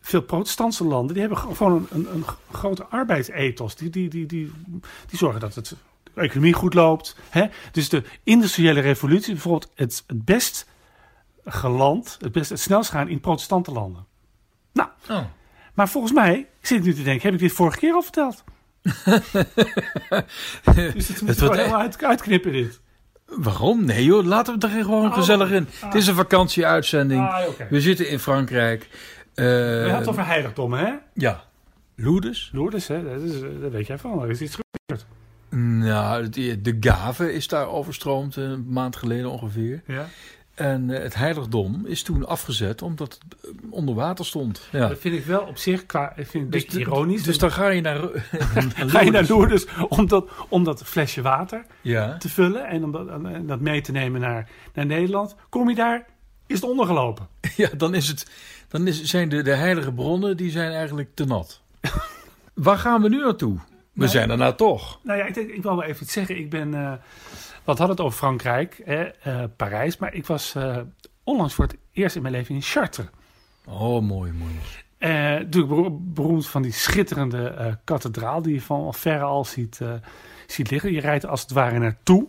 veel 0.00 0.22
protestantse 0.22 0.84
landen, 0.84 1.14
die 1.14 1.22
hebben 1.22 1.56
gewoon 1.56 1.72
een, 1.72 1.86
een, 1.90 2.14
een 2.14 2.24
grote 2.50 2.84
arbeidsethos. 2.84 3.76
Die, 3.76 3.90
die, 3.90 4.08
die, 4.08 4.26
die, 4.26 4.52
die 5.06 5.18
zorgen 5.18 5.40
dat 5.40 5.54
het, 5.54 5.74
de 6.02 6.20
economie 6.20 6.52
goed 6.52 6.74
loopt. 6.74 7.16
Hè? 7.28 7.46
Dus 7.72 7.88
de 7.88 8.02
industriële 8.22 8.80
revolutie, 8.80 9.32
bijvoorbeeld 9.32 9.70
het, 9.74 10.04
het 10.06 10.24
best 10.24 10.66
geland, 11.44 12.16
het, 12.20 12.32
best, 12.32 12.50
het 12.50 12.60
snelst 12.60 12.90
gaan 12.90 13.08
in 13.08 13.20
protestante 13.20 13.72
landen. 13.72 14.06
Nou, 14.72 14.88
Oh. 15.08 15.24
maar 15.74 15.88
volgens 15.88 16.12
mij 16.12 16.48
zit 16.60 16.78
ik 16.78 16.84
nu 16.84 16.94
te 16.94 17.02
denken, 17.02 17.22
heb 17.22 17.32
ik 17.32 17.40
dit 17.40 17.52
vorige 17.52 17.78
keer 17.78 17.92
al 17.92 18.02
verteld? 18.02 18.44
dus 20.94 21.08
het 21.08 21.20
moet 21.20 21.28
Het 21.28 21.40
wordt 21.40 21.56
helemaal 21.56 21.80
uit, 21.80 22.04
uitknippen 22.04 22.52
dit. 22.52 22.80
Waarom? 23.28 23.84
Nee 23.84 24.04
joh, 24.04 24.24
laten 24.24 24.58
we 24.58 24.66
er 24.66 24.82
gewoon 24.84 25.06
Oh. 25.06 25.14
gezellig 25.14 25.50
in. 25.50 25.66
Het 25.80 25.94
is 25.94 26.06
een 26.06 26.14
vakantieuitzending. 26.14 27.20
Ah. 27.28 27.38
We 27.70 27.80
zitten 27.80 28.08
in 28.08 28.18
Frankrijk. 28.18 28.88
Eh, 29.34 29.44
We 29.44 29.78
hadden 29.80 29.98
het 29.98 30.08
over 30.08 30.26
heiligdommen, 30.26 30.78
hè? 30.78 30.92
Ja. 31.14 31.44
Lourdes? 31.96 32.50
Lourdes, 32.52 32.86
hè? 32.88 33.04
Dat, 33.04 33.22
is, 33.22 33.34
eh, 33.42 33.48
dat 33.60 33.70
weet 33.70 33.86
jij 33.86 33.98
van. 33.98 34.22
Er 34.22 34.30
is 34.30 34.40
iets 34.40 34.56
gebeurd. 34.56 35.06
Nou, 35.84 36.28
de, 36.28 36.60
de 36.62 36.76
Gave 36.80 37.32
is 37.32 37.48
daar 37.48 37.68
overstroomd 37.68 38.36
een 38.36 38.64
maand 38.68 38.96
geleden 38.96 39.30
ongeveer. 39.30 39.82
Ja. 39.86 40.06
En 40.58 40.90
eh, 40.90 41.02
het 41.02 41.14
heiligdom 41.14 41.86
is 41.86 42.02
toen 42.02 42.26
afgezet 42.26 42.82
omdat 42.82 43.18
het 43.22 43.40
eh, 43.44 43.50
onder 43.70 43.94
water 43.94 44.24
stond. 44.26 44.68
Ja. 44.72 44.88
Dat 44.88 44.98
vind 44.98 45.14
ik 45.14 45.24
wel 45.24 45.40
op 45.40 45.56
zich, 45.58 45.86
qua, 45.86 46.08
ik 46.08 46.14
vind 46.14 46.32
het 46.32 46.34
een 46.42 46.48
beetje 46.50 46.70
de- 46.70 46.78
ironisch. 46.80 47.22
Dus 47.22 47.38
dan 47.38 47.52
ga 47.52 47.68
je 47.68 47.80
naar... 47.80 48.00
ga 48.92 49.00
je 49.00 49.10
naar 49.10 49.24
Lourdes 49.28 49.66
om 49.88 50.06
dat, 50.08 50.28
om 50.48 50.64
dat 50.64 50.82
flesje 50.84 51.22
water 51.22 51.64
Ja. 51.80 52.16
te 52.16 52.28
vullen 52.28 52.66
en 52.66 52.84
om 52.84 52.92
dat, 52.92 53.08
en 53.08 53.46
dat 53.46 53.60
mee 53.60 53.80
te 53.80 53.92
nemen 53.92 54.20
naar, 54.20 54.48
naar 54.74 54.86
Nederland. 54.86 55.36
Kom 55.48 55.68
je 55.68 55.74
daar, 55.74 56.06
is 56.46 56.54
het 56.60 56.70
ondergelopen. 56.70 57.28
ja, 57.56 57.68
dan, 57.76 57.94
is 57.94 58.08
het, 58.08 58.30
dan 58.68 58.86
is, 58.86 59.02
zijn 59.02 59.28
de, 59.28 59.42
de 59.42 59.54
heilige 59.54 59.92
bronnen 59.92 60.36
die 60.36 60.50
zijn 60.50 60.72
eigenlijk 60.72 61.08
te 61.14 61.24
nat. 61.24 61.60
Waar 62.54 62.78
gaan 62.78 63.02
we 63.02 63.08
nu 63.08 63.18
naartoe? 63.20 63.54
We 63.92 64.04
Nee. 64.04 64.08
zijn 64.12 64.30
er 64.30 64.36
nou 64.36 64.54
toch. 64.54 65.00
Nou 65.02 65.18
ja, 65.18 65.24
ik, 65.26 65.34
denk, 65.34 65.50
ik 65.50 65.62
wil 65.62 65.76
wel 65.76 65.84
even 65.84 66.02
iets 66.02 66.12
zeggen. 66.12 66.38
Ik 66.38 66.50
ben, 66.50 66.74
eh 66.74 66.92
wat 67.68 67.78
had 67.78 67.88
het 67.88 68.00
over 68.00 68.18
Frankrijk, 68.18 68.78
eh, 68.78 69.42
Parijs. 69.56 69.96
Maar 69.96 70.14
ik 70.14 70.26
was 70.26 70.54
eh, 70.54 70.76
onlangs 71.24 71.54
voor 71.54 71.64
het 71.64 71.76
eerst 71.92 72.16
in 72.16 72.22
mijn 72.22 72.34
leven 72.34 72.54
in 72.54 72.62
Chartres. 72.62 73.06
Oh, 73.66 74.02
mooi, 74.02 74.32
mooi. 74.32 74.52
Eh, 74.98 75.10
natuurlijk 75.12 75.68
bero- 75.74 75.98
beroemd 76.00 76.46
van 76.48 76.62
die 76.62 76.72
schitterende 76.72 77.48
eh, 77.48 77.72
kathedraal 77.84 78.42
die 78.42 78.54
je 78.54 78.60
van 78.60 78.94
verre 78.94 79.24
al 79.24 79.44
ziet, 79.44 79.80
ziet 80.46 80.70
liggen. 80.70 80.92
Je 80.92 81.00
rijdt 81.00 81.26
als 81.26 81.40
het 81.40 81.50
ware 81.50 81.78
naartoe. 81.78 82.26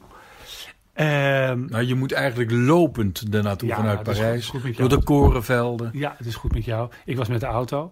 Ehm, 0.93 1.65
Nou, 1.65 1.83
je 1.83 1.95
moet 1.95 2.11
eigenlijk 2.11 2.51
lopend 2.51 3.33
er 3.33 3.43
naartoe 3.43 3.67
Ja, 3.69 3.75
vanuit 3.75 4.03
Parijs. 4.03 4.45
goed- 4.47 4.61
goed 4.61 4.69
met 4.69 4.77
door 4.77 4.89
de 4.99 5.03
korenvelden. 5.03 5.89
ja, 5.93 6.15
het 6.17 6.27
is 6.27 6.35
goed 6.35 6.53
met 6.53 6.65
jou. 6.65 6.89
Ik 7.05 7.17
was 7.17 7.27
met 7.27 7.39
de 7.39 7.45
auto. 7.45 7.91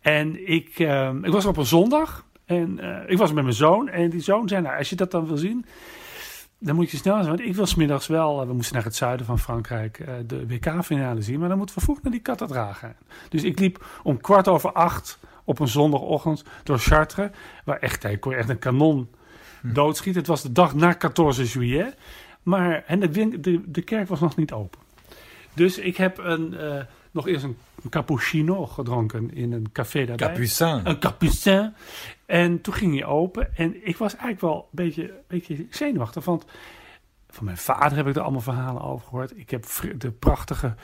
En 0.00 0.48
ik, 0.50 0.68
ehm, 0.78 1.24
ik 1.24 1.32
was 1.32 1.44
op 1.46 1.56
een 1.56 1.66
zondag. 1.66 2.24
En 2.44 2.78
ik 3.06 3.18
was 3.18 3.32
met 3.32 3.42
mijn 3.44 3.56
zoon. 3.56 3.88
En 3.88 4.10
die 4.10 4.20
zoon 4.20 4.48
zei, 4.48 4.62
nou, 4.62 4.78
als 4.78 4.90
je 4.90 4.96
dat 4.96 5.10
dan 5.10 5.26
wil 5.26 5.36
zien... 5.36 5.64
Dan 6.58 6.74
moet 6.74 6.90
je 6.90 6.96
snel 6.96 7.16
zijn. 7.16 7.28
Want 7.36 7.40
ik 7.48 7.54
wil 7.54 7.66
smiddags 7.66 8.06
wel... 8.06 8.40
eh, 8.40 8.46
we 8.46 8.52
moesten 8.52 8.74
naar 8.74 8.84
het 8.84 8.96
zuiden 8.96 9.26
van 9.26 9.38
Frankrijk 9.38 9.98
eh, 9.98 10.14
de 10.26 10.46
WK-finale 10.46 11.22
zien. 11.22 11.38
Maar 11.38 11.48
dan 11.48 11.58
moeten 11.58 11.76
we 11.76 11.82
vroeg 11.82 12.02
naar 12.02 12.12
die 12.12 12.20
kathedraal 12.20 12.72
gaan. 12.74 12.96
Dus 13.28 13.42
ik 13.42 13.58
liep 13.58 13.86
om 14.02 14.20
kwart 14.20 14.48
over 14.48 14.72
acht 14.72 15.18
op 15.44 15.58
een 15.58 15.68
zondagochtend 15.68 16.44
door 16.62 16.78
Chartres. 16.78 17.30
Waar 17.64 17.78
echt, 17.78 18.04
ik 18.04 18.20
kon 18.20 18.32
echt 18.32 18.48
een 18.48 18.58
kanon 18.58 19.08
doodschieten. 19.62 20.20
Het 20.20 20.30
was 20.30 20.42
de 20.42 20.52
dag 20.52 20.74
na 20.74 20.96
14 20.98 21.44
juillet. 21.44 21.96
Maar 22.42 22.84
en 22.86 23.00
de, 23.00 23.62
de 23.66 23.82
kerk 23.82 24.08
was 24.08 24.20
nog 24.20 24.36
niet 24.36 24.52
open. 24.52 24.80
Dus 25.54 25.78
ik 25.78 25.96
heb 25.96 26.18
een, 26.18 26.54
eh, 26.54 26.82
nog 27.16 27.28
eerst 27.28 27.44
een, 27.44 27.56
cappuccino 27.90 28.66
gedronken 28.66 29.34
in 29.34 29.52
een 29.52 29.72
café 29.72 30.04
daarbij. 30.04 30.28
Capucin. 30.28 30.80
Een 30.84 30.98
capucin. 30.98 31.74
En 32.26 32.60
toen 32.60 32.74
ging 32.74 32.94
hij 32.98 33.04
open. 33.04 33.56
En 33.56 33.86
ik 33.86 33.96
was 33.96 34.12
eigenlijk 34.12 34.40
wel 34.40 34.56
een 34.56 34.84
beetje, 34.84 35.08
een 35.08 35.24
beetje 35.26 35.66
zenuwachtig. 35.70 36.24
Want 36.24 36.44
van 37.28 37.44
mijn 37.44 37.56
vader 37.56 37.96
heb 37.96 38.06
ik 38.06 38.16
er 38.16 38.22
allemaal 38.22 38.40
verhalen 38.40 38.82
over 38.82 39.06
gehoord. 39.06 39.38
Ik 39.38 39.50
heb 39.50 39.66
de 39.98 40.10
prachtige 40.10 40.74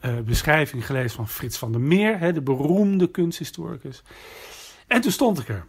eh, 0.00 0.18
beschrijving 0.20 0.86
gelezen 0.86 1.16
van 1.16 1.28
Frits 1.28 1.58
van 1.58 1.72
der 1.72 1.80
Meer. 1.80 2.18
Hè, 2.18 2.32
de 2.32 2.42
beroemde 2.42 3.10
kunsthistoricus. 3.10 4.02
En 4.86 5.00
toen 5.00 5.12
stond 5.12 5.38
ik 5.38 5.48
er. 5.48 5.66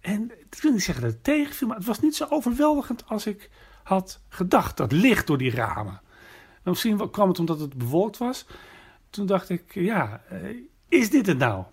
En 0.00 0.30
ik 0.50 0.62
wil 0.62 0.72
niet 0.72 0.82
zeggen 0.82 1.04
dat 1.04 1.12
het 1.12 1.24
tegenviel. 1.24 1.68
Maar 1.68 1.76
het 1.76 1.86
was 1.86 2.00
niet 2.00 2.16
zo 2.16 2.26
overweldigend 2.30 3.08
als 3.08 3.26
ik 3.26 3.50
had 3.82 4.20
gedacht. 4.28 4.76
Dat 4.76 4.92
licht 4.92 5.26
door 5.26 5.38
die 5.38 5.54
ramen. 5.54 6.00
En 6.62 6.70
misschien 6.70 7.10
kwam 7.10 7.28
het 7.28 7.38
omdat 7.38 7.60
het 7.60 7.74
bewolkt 7.74 8.18
was. 8.18 8.46
Toen 9.12 9.26
dacht 9.26 9.48
ik, 9.48 9.62
ja, 9.74 10.20
eh, 10.28 10.38
is 10.88 11.10
dit 11.10 11.26
het 11.26 11.38
nou? 11.38 11.64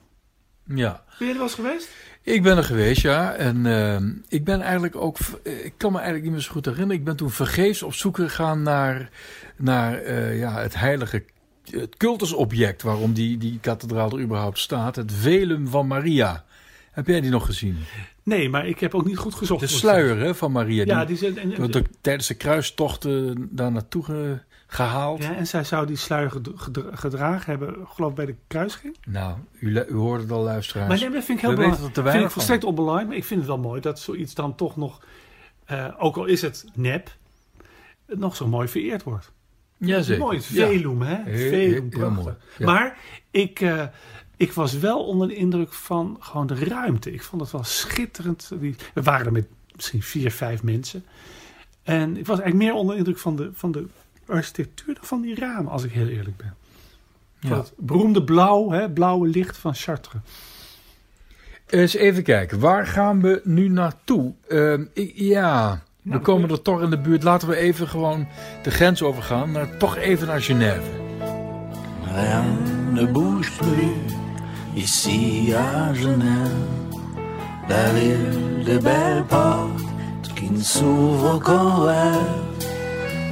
Ja. 0.66 1.04
Ben 1.20 1.28
je 1.28 1.34
er 1.34 1.40
wel 1.40 1.48
eens 1.48 1.56
geweest? 1.56 1.90
Ik 2.22 2.44
ben 2.44 2.58
er 2.58 2.64
geweest, 2.64 3.02
ja. 3.02 3.34
En 3.34 3.66
ehm, 3.66 4.12
ik 4.28 4.44
ben 4.44 4.62
eigenlijk 4.62 4.96
ook... 4.96 5.18
eh, 5.44 5.66
Ik 5.66 5.74
kan 5.78 5.90
me 5.92 5.96
eigenlijk 5.98 6.26
niet 6.26 6.34
meer 6.34 6.44
zo 6.44 6.52
goed 6.52 6.66
herinneren. 6.66 6.98
Ik 6.98 7.04
ben 7.04 7.16
toen 7.16 7.32
vergeefs 7.32 7.84
op 7.84 7.94
zoek 7.94 8.16
gegaan 8.16 8.64
naar, 8.64 9.10
naar 9.58 9.94
eh, 10.02 10.40
ja, 10.40 10.60
het 10.62 10.76
heilige... 10.76 11.24
Het 11.72 11.98
cultusobject 11.98 12.82
waarom 12.82 13.14
die, 13.14 13.38
die 13.38 13.58
kathedraal 13.62 14.12
er 14.12 14.20
überhaupt 14.24 14.60
staat. 14.60 14.96
Het 14.96 15.12
Velum 15.14 15.68
van 15.68 15.88
Maria. 15.88 16.46
Heb 16.92 17.08
jij 17.08 17.22
die 17.22 17.30
nog 17.32 17.46
gezien? 17.46 17.78
Nee, 18.24 18.50
maar 18.50 18.68
ik 18.68 18.80
heb 18.80 18.96
ook 18.96 19.06
niet 19.06 19.18
goed 19.18 19.34
gezocht. 19.36 19.62
De 19.62 19.68
sluier 19.68 20.18
hè, 20.20 20.36
van 20.36 20.52
Maria. 20.52 20.84
Ja, 20.86 20.98
die, 21.00 21.08
die 21.08 21.18
zijn, 21.18 21.38
en, 21.38 21.72
en- 21.74 21.86
tijdens 22.02 22.28
de 22.28 22.34
kruistochten 22.34 23.48
daar 23.52 23.72
naartoe 23.72 24.04
ge- 24.04 24.40
gehaald. 24.72 25.24
ja, 25.24 25.36
en 25.36 25.48
zij 25.48 25.64
zou 25.64 25.86
die 25.88 25.96
sluier 25.96 26.32
ged- 26.32 26.50
gedra- 26.56 26.96
gedragen 26.96 27.46
hebben, 27.58 27.88
geloof 27.88 28.10
ik, 28.10 28.16
bij 28.16 28.26
de 28.26 28.36
kruising. 28.48 28.98
Nou, 29.08 29.38
u, 29.60 29.80
u 29.90 29.94
hoorde 29.94 30.24
het 30.24 30.32
al, 30.32 30.44
luisteraars. 30.44 30.88
Maar 30.90 31.00
nee, 31.00 31.10
dat 31.10 31.24
vind 31.24 31.38
ik 31.38 31.44
heel 31.46 31.56
We 31.56 31.62
belangrijk. 31.62 31.94
vind 32.10 32.24
ik 32.26 32.30
volstrekt 32.32 32.64
onbelangrijk, 32.64 33.08
maar 33.08 33.18
ik 33.18 33.24
vind 33.26 33.40
het 33.40 33.50
wel 33.50 33.58
mooi 33.60 33.82
dat 33.82 34.00
zoiets 34.00 34.34
dan 34.34 34.56
toch 34.56 34.76
nog, 34.78 35.00
eh, 35.66 35.88
ook 35.98 36.18
al 36.18 36.26
is 36.26 36.42
het 36.42 36.66
nep, 36.74 37.16
nog 38.06 38.36
zo 38.36 38.48
mooi 38.48 38.68
vereerd 38.68 39.04
wordt. 39.04 39.32
Jazeker. 39.78 40.20
Mooi, 40.24 40.38
het 40.38 40.48
Ja. 40.48 40.68
velum, 40.68 41.02
hè? 41.02 41.24
Heel- 41.24 41.50
Velum, 41.50 42.14
mooi, 42.14 42.34
ja. 42.58 42.66
Maar 42.66 42.98
ik, 43.32 43.60
eh, 43.62 43.84
ik 44.38 44.52
was 44.52 44.74
wel 44.74 45.06
onder 45.06 45.28
de 45.28 45.36
indruk 45.36 45.74
van 45.74 46.18
gewoon 46.20 46.48
de 46.48 46.56
ruimte. 46.66 47.12
Ik 47.14 47.24
vond 47.24 47.42
het 47.42 47.52
wel 47.52 47.64
schitterend. 47.64 48.52
We 48.94 49.02
waren 49.04 49.26
er 49.26 49.32
met 49.32 49.48
misschien 49.76 50.04
vier, 50.04 50.32
vijf 50.32 50.64
mensen. 50.64 51.06
En 51.84 52.10
ik 52.18 52.26
was 52.26 52.40
eigenlijk 52.40 52.70
meer 52.72 52.80
onder 52.80 52.94
de 52.94 53.00
indruk 53.00 53.18
van 53.18 53.36
de, 53.36 53.50
van 53.54 53.72
de 53.72 53.86
architectuur 54.30 54.94
dan 54.94 55.04
van 55.04 55.22
die 55.22 55.36
ramen, 55.36 55.72
als 55.72 55.84
ik 55.84 55.92
heel 55.92 56.08
eerlijk 56.08 56.38
ben. 56.38 56.54
Ja. 57.40 57.56
het 57.58 57.74
beroemde 57.78 58.24
blauw, 58.24 58.72
hè, 58.72 58.90
blauwe 58.92 59.28
licht 59.28 59.58
van 59.58 59.74
Chartres. 59.76 60.22
Eens 61.68 61.94
even 61.94 62.24
kijken, 62.24 62.60
waar 62.60 62.88
gaan 62.88 63.22
we 63.22 63.42
nu 63.44 63.70
naartoe? 63.70 64.34
Ehm, 64.48 64.86
ik- 64.94 65.12
ja, 65.16 65.82
we 66.02 66.10
Nou, 66.10 66.22
komen 66.22 66.50
er 66.50 66.62
toch 66.62 66.82
in 66.82 66.90
de 66.90 66.98
buurt. 66.98 67.24
Laten 67.24 67.48
we 67.48 67.56
even 67.56 67.88
gewoon 67.88 68.28
de 68.64 68.72
grens 68.72 69.02
overgaan. 69.02 69.52
Naar, 69.52 69.78
toch 69.78 69.98
even 69.98 70.28
naar 70.28 70.42
Genève. 70.42 70.82
Rien 72.14 72.44
ne 72.94 73.08
bouge 73.12 73.52
plus 73.58 74.14
ici 74.76 75.54
à 75.56 75.94
Genève. 75.94 76.54
La 77.68 77.90
ville 77.94 78.64
des 78.64 78.82
belles 78.84 79.24
portes 79.28 80.34
qui 80.34 80.50
ne 80.52 80.62
s'ouvrent 80.64 81.40
qu'en 81.44 81.86
rêve. 81.86 82.38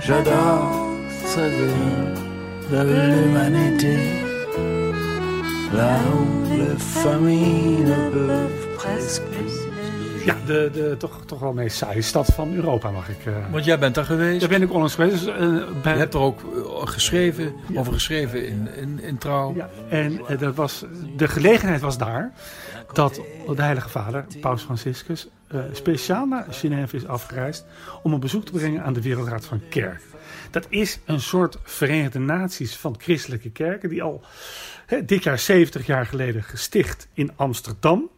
J'adore 0.01 0.86
de 2.69 2.84
l'humanité. 2.84 3.98
Là 5.74 6.00
où 6.15 6.57
les 6.57 6.77
familles 6.79 7.84
ne 7.84 8.10
peuvent 8.10 8.75
presque 8.75 9.22
plus. 9.24 9.55
Ja, 10.25 10.36
de, 10.46 10.69
de 10.74 10.96
toch, 10.98 11.22
toch 11.25 11.39
wel 11.39 11.53
meest 11.53 11.77
saaie 11.77 12.01
stad 12.01 12.25
van 12.25 12.53
Europa, 12.53 12.91
mag 12.91 13.10
ik. 13.10 13.25
eh 13.25 13.34
Want 13.51 13.65
jij 13.65 13.79
bent 13.79 13.96
daar 13.96 14.05
geweest. 14.05 14.39
Daar 14.39 14.50
ben 14.50 14.62
ik 14.62 14.72
onlangs 14.72 14.96
geweest. 14.96 15.25
Dus, 15.25 15.36
eh, 15.36 15.39
bij- 15.81 15.93
Je 15.93 16.00
hebt 16.00 16.13
er 16.13 16.19
ook 16.19 16.39
eh, 16.41 16.88
geschreven, 16.88 17.53
over 17.75 17.93
geschreven 17.93 18.48
in, 18.48 18.67
in, 18.75 19.00
in 19.01 19.17
Trouw. 19.17 19.53
Ja, 19.55 19.69
en 19.89 20.19
dat 20.39 20.55
was, 20.55 20.86
de 21.17 21.27
gelegenheid 21.27 21.81
was 21.81 21.98
daar 21.98 22.31
dat 22.93 23.22
de 23.55 23.62
Heilige 23.62 23.89
Vader, 23.89 24.25
Paus 24.41 24.62
Franciscus, 24.63 25.27
eh, 25.48 25.60
speciaal 25.72 26.25
naar 26.25 26.46
Genève 26.50 26.96
is 26.96 27.06
afgereisd 27.06 27.66
om 28.04 28.13
een 28.13 28.20
bezoek 28.20 28.46
te 28.46 28.51
brengen 28.51 28.84
aan 28.84 28.94
de 28.94 29.01
Wereldraad 29.01 29.46
van 29.46 29.62
Kerk. 29.70 30.01
Dat 30.51 30.66
is 30.70 31.00
een 31.06 31.20
soort 31.20 31.58
Verenigde 31.63 32.20
Naties 32.20 32.75
van 32.75 32.96
christelijke 32.98 33.50
kerken, 33.50 33.89
die 33.89 34.04
al 34.04 34.24
dit 35.06 35.24
jaar 35.24 35.39
70 35.39 35.86
jaar 35.86 36.06
geleden 36.06 36.44
gesticht 36.44 37.08
in 37.13 37.32
Amsterdam. 37.36 38.10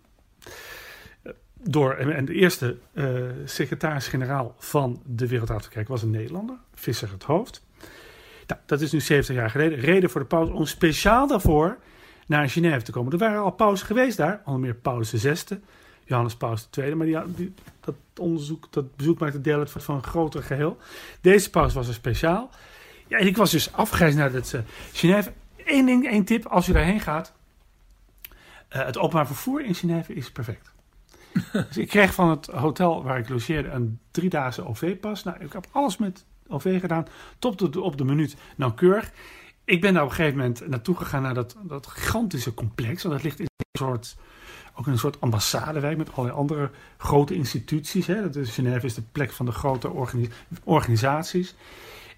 Eh, 1.21 1.31
Door, 1.53 1.93
en 1.93 2.25
de 2.25 2.33
eerste 2.33 2.77
eh, 2.93 3.05
secretaris-generaal 3.45 4.55
van 4.57 5.01
de 5.05 5.27
Wereldraad 5.27 5.61
van 5.61 5.71
Kerk 5.71 5.87
was 5.87 6.01
een 6.01 6.11
Nederlander, 6.11 6.57
Visser 6.73 7.11
het 7.11 7.23
Hoofd. 7.23 7.63
Nou, 8.47 8.61
dat 8.65 8.81
is 8.81 8.91
nu 8.91 8.99
70 8.99 9.35
jaar 9.35 9.49
geleden. 9.49 9.79
Reden 9.79 10.09
voor 10.09 10.21
de 10.21 10.27
paus 10.27 10.49
om 10.49 10.65
speciaal 10.65 11.27
daarvoor 11.27 11.77
naar 12.27 12.49
Genève 12.49 12.81
te 12.81 12.91
komen. 12.91 13.11
Er 13.11 13.17
waren 13.17 13.41
al 13.41 13.51
pausen 13.51 13.85
geweest 13.85 14.17
daar, 14.17 14.41
onder 14.45 14.61
meer 14.61 14.75
Paulus 14.75 15.09
VI, 15.09 15.59
Johannes 16.09 16.35
Paulus 16.35 16.67
II. 16.77 16.95
Maar 16.95 17.05
die, 17.05 17.17
die- 17.35 17.53
dat 17.79 17.95
onderzoek, 18.17 18.67
dat 18.69 18.95
bezoek 18.95 19.19
maakte 19.19 19.41
deel 19.41 19.59
uit 19.59 19.71
van 19.71 19.95
een 19.95 20.03
groter 20.03 20.43
geheel. 20.43 20.77
Deze 21.21 21.49
paus 21.49 21.73
was 21.73 21.87
er 21.87 21.93
speciaal. 21.93 22.49
Ja, 23.07 23.17
en 23.17 23.27
ik 23.27 23.37
was 23.37 23.51
dus 23.51 23.73
afgereisd 23.73 24.17
naar 24.17 24.31
het, 24.33 24.53
eh, 24.53 24.61
Genève. 24.93 25.33
Eén 25.65 25.85
ding, 25.85 26.07
één 26.07 26.23
tip, 26.25 26.45
als 26.45 26.67
u 26.67 26.73
daarheen 26.73 26.99
gaat. 26.99 27.33
Eh, 28.67 28.85
het 28.85 28.97
openbaar 28.97 29.27
vervoer 29.27 29.61
in 29.65 29.75
Genève 29.75 30.13
is 30.13 30.31
perfect. 30.31 30.71
dus 31.67 31.77
ik 31.77 31.87
kreeg 31.87 32.13
van 32.13 32.29
het 32.29 32.45
hotel 32.45 33.03
waar 33.03 33.17
ik 33.19 33.29
logeerde 33.29 33.69
een 33.69 33.99
driedaagse 34.11 34.65
OV-pas. 34.65 35.23
Nou, 35.23 35.37
ik 35.39 35.53
heb 35.53 35.67
alles 35.71 35.97
met 35.97 36.25
OV 36.47 36.79
gedaan. 36.79 37.05
Tot 37.39 37.73
de, 37.73 37.81
op 37.81 37.97
de 37.97 38.03
minuut 38.03 38.35
nauwkeurig. 38.55 39.11
Ik 39.65 39.81
ben 39.81 39.93
daar 39.93 40.03
op 40.03 40.09
een 40.09 40.15
gegeven 40.15 40.37
moment 40.37 40.67
naartoe 40.67 40.95
gegaan 40.95 41.21
naar 41.21 41.33
dat, 41.33 41.55
dat 41.63 41.87
gigantische 41.87 42.53
complex. 42.53 43.03
Want 43.03 43.15
dat 43.15 43.23
ligt 43.23 43.39
in 43.39 43.45
een 43.45 43.79
soort, 43.79 44.15
ook 44.79 44.87
een 44.87 44.97
soort 44.97 45.21
ambassadewijk 45.21 45.97
met 45.97 46.11
allerlei 46.13 46.39
andere 46.39 46.69
grote 46.97 47.35
instituties. 47.35 48.07
Hè. 48.07 48.21
Dat 48.21 48.35
is, 48.35 48.49
Genève 48.49 48.85
is 48.85 48.93
de 48.93 49.01
plek 49.11 49.31
van 49.31 49.45
de 49.45 49.51
grote 49.51 49.89
organi- 49.89 50.29
organisaties. 50.63 51.55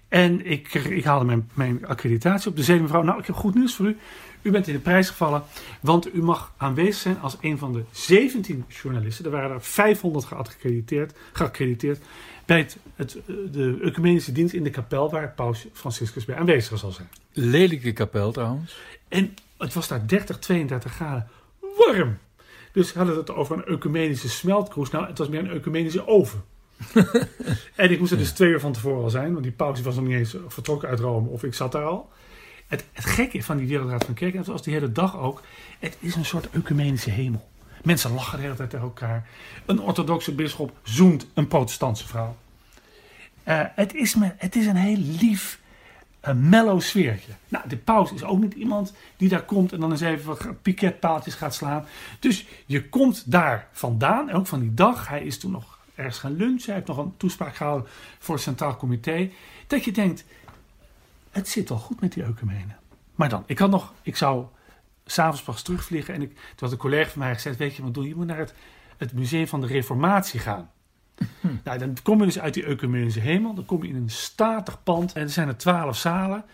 En 0.08 0.46
ik, 0.46 0.74
ik 0.74 1.04
haalde 1.04 1.24
mijn, 1.24 1.50
mijn 1.54 1.86
accreditatie 1.86 2.50
op. 2.50 2.56
De 2.56 2.62
zei 2.62 2.80
mevrouw, 2.80 3.02
nou 3.02 3.18
ik 3.18 3.26
heb 3.26 3.36
goed 3.36 3.54
nieuws 3.54 3.74
voor 3.74 3.86
u. 3.86 3.96
U 4.42 4.50
bent 4.50 4.66
in 4.66 4.72
de 4.72 4.80
prijs 4.80 5.08
gevallen, 5.08 5.42
want 5.80 6.14
u 6.14 6.22
mag 6.22 6.52
aanwezig 6.56 6.94
zijn 6.94 7.20
als 7.20 7.36
een 7.40 7.58
van 7.58 7.72
de 7.72 7.82
17 7.90 8.64
journalisten. 8.68 9.24
Er 9.24 9.30
waren 9.30 9.50
er 9.50 9.62
500 9.62 10.24
geaccrediteerd, 10.24 11.14
geaccrediteerd 11.32 11.98
bij 12.44 12.58
het, 12.58 12.76
het, 12.94 13.18
de 13.52 13.78
ecumenische 13.82 14.32
dienst 14.32 14.54
in 14.54 14.62
de 14.62 14.70
kapel 14.70 15.10
waar 15.10 15.32
paus 15.36 15.66
Franciscus 15.72 16.24
bij 16.24 16.36
aanwezig 16.36 16.78
zal 16.78 16.90
zijn. 16.90 17.08
Lelijke 17.32 17.92
kapel 17.92 18.32
trouwens. 18.32 18.76
En 19.08 19.34
het 19.58 19.74
was 19.74 19.88
daar 19.88 20.06
30, 20.06 20.38
32 20.38 20.92
graden 20.92 21.28
warm. 21.76 22.18
Dus 22.72 22.88
ze 22.88 22.98
hadden 22.98 23.16
het 23.16 23.30
over 23.30 23.56
een 23.56 23.74
ecumenische 23.74 24.28
smeltkroes. 24.28 24.90
Nou, 24.90 25.06
het 25.06 25.18
was 25.18 25.28
meer 25.28 25.40
een 25.40 25.50
ecumenische 25.50 26.06
oven. 26.06 26.44
en 27.76 27.90
ik 27.90 27.98
moest 27.98 28.12
er 28.12 28.18
dus 28.18 28.32
twee 28.32 28.50
uur 28.50 28.60
van 28.60 28.72
tevoren 28.72 29.02
al 29.02 29.10
zijn, 29.10 29.32
want 29.32 29.42
die 29.42 29.52
paus 29.52 29.80
was 29.80 29.94
nog 29.94 30.04
niet 30.04 30.16
eens 30.16 30.36
vertrokken 30.48 30.88
uit 30.88 31.00
Rome 31.00 31.28
of 31.28 31.44
ik 31.44 31.54
zat 31.54 31.72
daar 31.72 31.84
al. 31.84 32.10
Het, 32.66 32.84
het 32.92 33.04
gekke 33.04 33.42
van 33.42 33.56
die 33.56 33.68
Wereldraad 33.68 34.04
van 34.04 34.14
Kerk, 34.14 34.34
en 34.34 34.44
zoals 34.44 34.62
die 34.62 34.72
hele 34.72 34.92
dag 34.92 35.18
ook, 35.18 35.42
het 35.78 35.96
is 36.00 36.14
een 36.14 36.24
soort 36.24 36.50
ecumenische 36.50 37.10
hemel. 37.10 37.50
Mensen 37.82 38.14
lachen 38.14 38.36
de 38.36 38.42
hele 38.44 38.56
tijd 38.56 38.70
tegen 38.70 38.86
elkaar. 38.86 39.28
Een 39.66 39.80
orthodoxe 39.80 40.34
bisschop 40.34 40.72
zoent 40.82 41.26
een 41.34 41.48
protestantse 41.48 42.08
vrouw. 42.08 42.36
Eh, 43.42 43.60
het, 43.74 43.94
is 43.94 44.14
me, 44.14 44.32
het 44.36 44.56
is 44.56 44.66
een 44.66 44.76
heel 44.76 44.98
lief, 45.20 45.60
een 46.22 46.48
mellow 46.48 46.80
sfeertje. 46.80 47.32
Nou, 47.48 47.68
de 47.68 47.76
paus 47.76 48.12
is 48.12 48.24
ook 48.24 48.40
niet 48.40 48.54
iemand 48.54 48.92
die 49.16 49.28
daar 49.28 49.42
komt 49.42 49.72
en 49.72 49.80
dan 49.80 49.90
eens 49.90 50.00
even 50.00 50.26
wat 50.26 50.62
piketpaaltjes 50.62 51.34
gaat 51.34 51.54
slaan. 51.54 51.84
Dus 52.18 52.46
je 52.66 52.88
komt 52.88 53.30
daar 53.30 53.68
vandaan, 53.72 54.30
ook 54.30 54.46
van 54.46 54.60
die 54.60 54.74
dag. 54.74 55.08
Hij 55.08 55.22
is 55.22 55.38
toen 55.38 55.50
nog 55.50 55.78
ergens 55.94 56.18
gaan 56.18 56.36
lunchen. 56.36 56.66
Hij 56.66 56.74
heeft 56.74 56.86
nog 56.86 56.98
een 56.98 57.16
toespraak 57.16 57.56
gehouden 57.56 57.90
voor 58.18 58.34
het 58.34 58.44
Centraal 58.44 58.76
Comité. 58.76 59.30
Dat 59.66 59.84
je 59.84 59.92
denkt, 59.92 60.24
het 61.30 61.48
zit 61.48 61.68
wel 61.68 61.78
goed 61.78 62.00
met 62.00 62.12
die 62.12 62.22
ecumenen. 62.22 62.76
Maar 63.14 63.28
dan, 63.28 63.42
ik 63.46 63.58
had 63.58 63.70
nog, 63.70 63.92
ik 64.02 64.16
zou 64.16 64.46
s'avonds 65.06 65.42
pas 65.42 65.62
terugvliegen. 65.62 66.14
En 66.14 66.22
ik, 66.22 66.34
toen 66.34 66.44
had 66.56 66.72
een 66.72 66.76
collega 66.76 67.10
van 67.10 67.18
mij 67.18 67.34
gezegd, 67.34 67.56
weet 67.56 67.74
je 67.74 67.82
wat 67.82 67.94
doe 67.94 68.02
je? 68.02 68.08
Je 68.08 68.14
moet 68.14 68.26
naar 68.26 68.38
het, 68.38 68.54
het 68.96 69.12
Museum 69.12 69.46
van 69.46 69.60
de 69.60 69.66
Reformatie 69.66 70.40
gaan. 70.40 70.70
Nou, 71.64 71.78
dan 71.78 71.96
kom 72.02 72.18
je 72.18 72.24
dus 72.24 72.38
uit 72.38 72.54
die 72.54 72.64
ecumenische 72.64 73.20
hemel. 73.20 73.54
Dan 73.54 73.64
kom 73.64 73.82
je 73.82 73.88
in 73.88 73.96
een 73.96 74.10
statig 74.10 74.82
pand. 74.82 75.12
En 75.12 75.22
er 75.22 75.28
zijn 75.28 75.48
er 75.48 75.56
twaalf 75.56 75.96
zalen. 75.96 76.44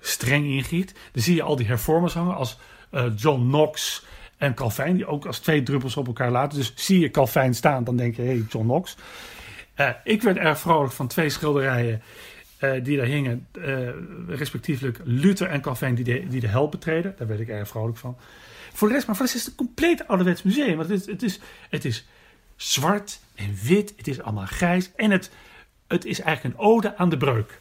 Streng 0.00 0.44
ingiet. 0.46 0.94
Dan 1.12 1.22
zie 1.22 1.34
je 1.34 1.42
al 1.42 1.56
die 1.56 1.66
hervormers 1.66 2.14
hangen. 2.14 2.36
Als 2.36 2.58
eh, 2.90 3.04
John 3.16 3.40
Knox 3.40 4.04
en 4.36 4.54
Calvijn. 4.54 4.96
Die 4.96 5.06
ook 5.06 5.26
als 5.26 5.38
twee 5.38 5.62
druppels 5.62 5.96
op 5.96 6.06
elkaar 6.06 6.30
laten. 6.30 6.58
Dus 6.58 6.72
zie 6.74 6.98
je 7.00 7.10
Calvijn 7.10 7.54
staan. 7.54 7.84
Dan 7.84 7.96
denk 7.96 8.16
je, 8.16 8.22
hé, 8.22 8.28
hey, 8.28 8.44
John 8.48 8.64
Knox. 8.64 8.96
Eh, 9.74 9.88
ik 10.04 10.22
werd 10.22 10.36
erg 10.36 10.58
vrolijk 10.58 10.92
van 10.92 11.06
twee 11.06 11.28
schilderijen. 11.28 12.02
eh, 12.58 12.84
die 12.84 12.96
daar 12.96 13.06
hingen. 13.06 13.46
respectievelijk 14.28 15.00
Luther 15.04 15.48
en 15.48 15.60
Calvijn 15.60 15.94
die 15.94 16.04
de, 16.04 16.26
die 16.28 16.40
de 16.40 16.46
hel 16.46 16.68
betreden. 16.68 17.14
Daar 17.18 17.28
werd 17.28 17.40
ik 17.40 17.48
erg 17.48 17.68
vrolijk 17.68 17.98
van. 17.98 18.16
Voor 18.72 18.88
de 18.88 18.94
rest, 18.94 19.06
maar 19.06 19.16
voor 19.16 19.26
is 19.26 19.34
het 19.34 19.46
een 19.46 19.54
compleet 19.54 20.08
ouderwets 20.08 20.42
museum. 20.42 20.76
Want 20.76 20.88
het 20.88 21.22
is, 21.22 21.40
het 21.70 21.84
is 21.84 22.06
zwart 22.70 23.20
en 23.34 23.58
wit. 23.62 23.92
Het 23.96 24.08
is 24.08 24.20
allemaal 24.22 24.46
grijs. 24.46 24.90
En 24.96 25.10
het, 25.10 25.30
het 25.88 26.04
is 26.04 26.20
eigenlijk 26.20 26.54
een 26.56 26.64
ode 26.64 26.96
aan 26.96 27.08
de 27.08 27.16
breuk. 27.16 27.60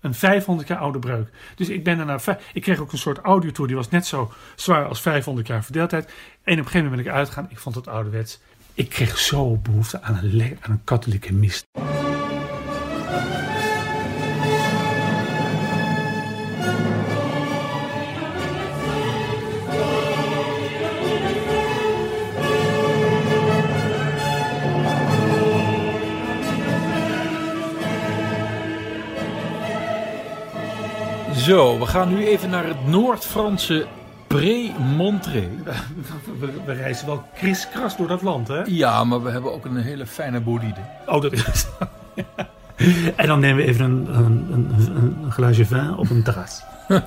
Een 0.00 0.14
500 0.14 0.68
jaar 0.68 0.78
oude 0.78 0.98
breuk. 0.98 1.28
Dus 1.56 1.68
ik 1.68 1.84
ben 1.84 1.98
er 1.98 2.04
naar. 2.04 2.20
vij- 2.20 2.38
Ik 2.52 2.62
kreeg 2.62 2.78
ook 2.78 2.92
een 2.92 2.98
soort 2.98 3.18
audiotour. 3.18 3.66
Die 3.68 3.76
was 3.76 3.90
net 3.90 4.06
zo 4.06 4.32
zwaar 4.56 4.84
als 4.86 5.00
500 5.00 5.46
jaar 5.46 5.64
verdeeldheid. 5.64 6.04
En 6.04 6.12
op 6.12 6.46
een 6.46 6.56
gegeven 6.56 6.82
moment 6.82 6.96
ben 7.02 7.06
ik 7.12 7.18
uitgegaan. 7.18 7.46
Ik 7.50 7.58
vond 7.58 7.74
het 7.74 7.88
ouderwets. 7.88 8.38
Ik 8.74 8.88
kreeg 8.88 9.18
zo 9.18 9.56
behoefte 9.56 10.02
aan 10.02 10.18
een, 10.22 10.58
aan 10.60 10.70
een 10.70 10.84
katholieke 10.84 11.32
mis. 11.32 11.64
Zo, 31.48 31.78
we 31.78 31.86
gaan 31.86 32.08
nu 32.08 32.26
even 32.26 32.50
naar 32.50 32.66
het 32.66 32.86
Noord-Franse 32.86 33.86
Pré-Montré. 34.26 35.48
We, 36.40 36.62
we 36.66 36.72
reizen 36.72 37.06
wel 37.06 37.22
kriskras 37.34 37.96
door 37.96 38.08
dat 38.08 38.22
land, 38.22 38.48
hè? 38.48 38.62
Ja, 38.64 39.04
maar 39.04 39.22
we 39.22 39.30
hebben 39.30 39.52
ook 39.52 39.64
een 39.64 39.76
hele 39.76 40.06
fijne 40.06 40.40
bolide. 40.40 40.80
Oh, 41.06 41.22
dat 41.22 41.32
is 41.32 41.66
En 43.16 43.26
dan 43.26 43.40
nemen 43.40 43.56
we 43.56 43.68
even 43.68 43.84
een, 43.84 44.14
een, 44.14 44.48
een, 44.52 45.22
een 45.22 45.32
glaasje 45.32 45.66
vin 45.66 45.96
op 45.96 46.10
een 46.10 46.22
terras. 46.22 46.62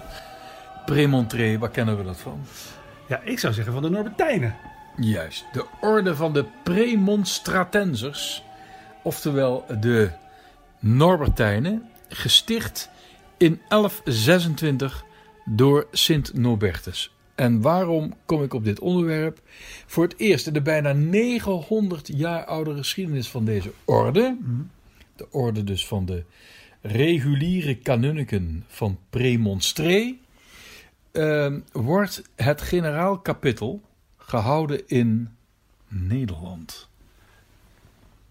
Pré-Montré, 0.85 1.57
waar 1.57 1.69
kennen 1.69 1.97
we 1.97 2.03
dat 2.03 2.17
van? 2.17 2.41
Ja, 3.07 3.19
ik 3.23 3.39
zou 3.39 3.53
zeggen 3.53 3.73
van 3.73 3.81
de 3.81 3.89
Norbertijnen. 3.89 4.55
Juist, 4.95 5.45
de 5.53 5.65
orde 5.81 6.15
van 6.15 6.33
de 6.33 6.45
Premonstratenzers, 6.63 8.43
oftewel 9.03 9.65
de 9.79 10.09
Norbertijnen, 10.79 11.89
gesticht 12.09 12.90
in 13.41 13.59
1126 13.67 15.05
door 15.45 15.87
Sint 15.91 16.33
Norbertus. 16.33 17.13
En 17.35 17.61
waarom 17.61 18.13
kom 18.25 18.43
ik 18.43 18.53
op 18.53 18.63
dit 18.63 18.79
onderwerp? 18.79 19.41
Voor 19.85 20.03
het 20.03 20.17
eerst 20.17 20.47
in 20.47 20.53
de 20.53 20.61
bijna 20.61 20.93
900 20.93 22.07
jaar 22.17 22.45
oude 22.45 22.75
geschiedenis 22.75 23.29
van 23.29 23.45
deze 23.45 23.71
orde, 23.85 24.37
de 25.15 25.31
orde 25.31 25.63
dus 25.63 25.87
van 25.87 26.05
de 26.05 26.23
reguliere 26.81 27.75
kanunniken 27.75 28.63
van 28.67 28.99
Premonstré, 29.09 30.15
eh, 31.11 31.53
wordt 31.71 32.21
het 32.35 32.61
generaal 32.61 33.19
kapittel 33.19 33.81
gehouden 34.17 34.87
in 34.87 35.29
Nederland. 35.87 36.89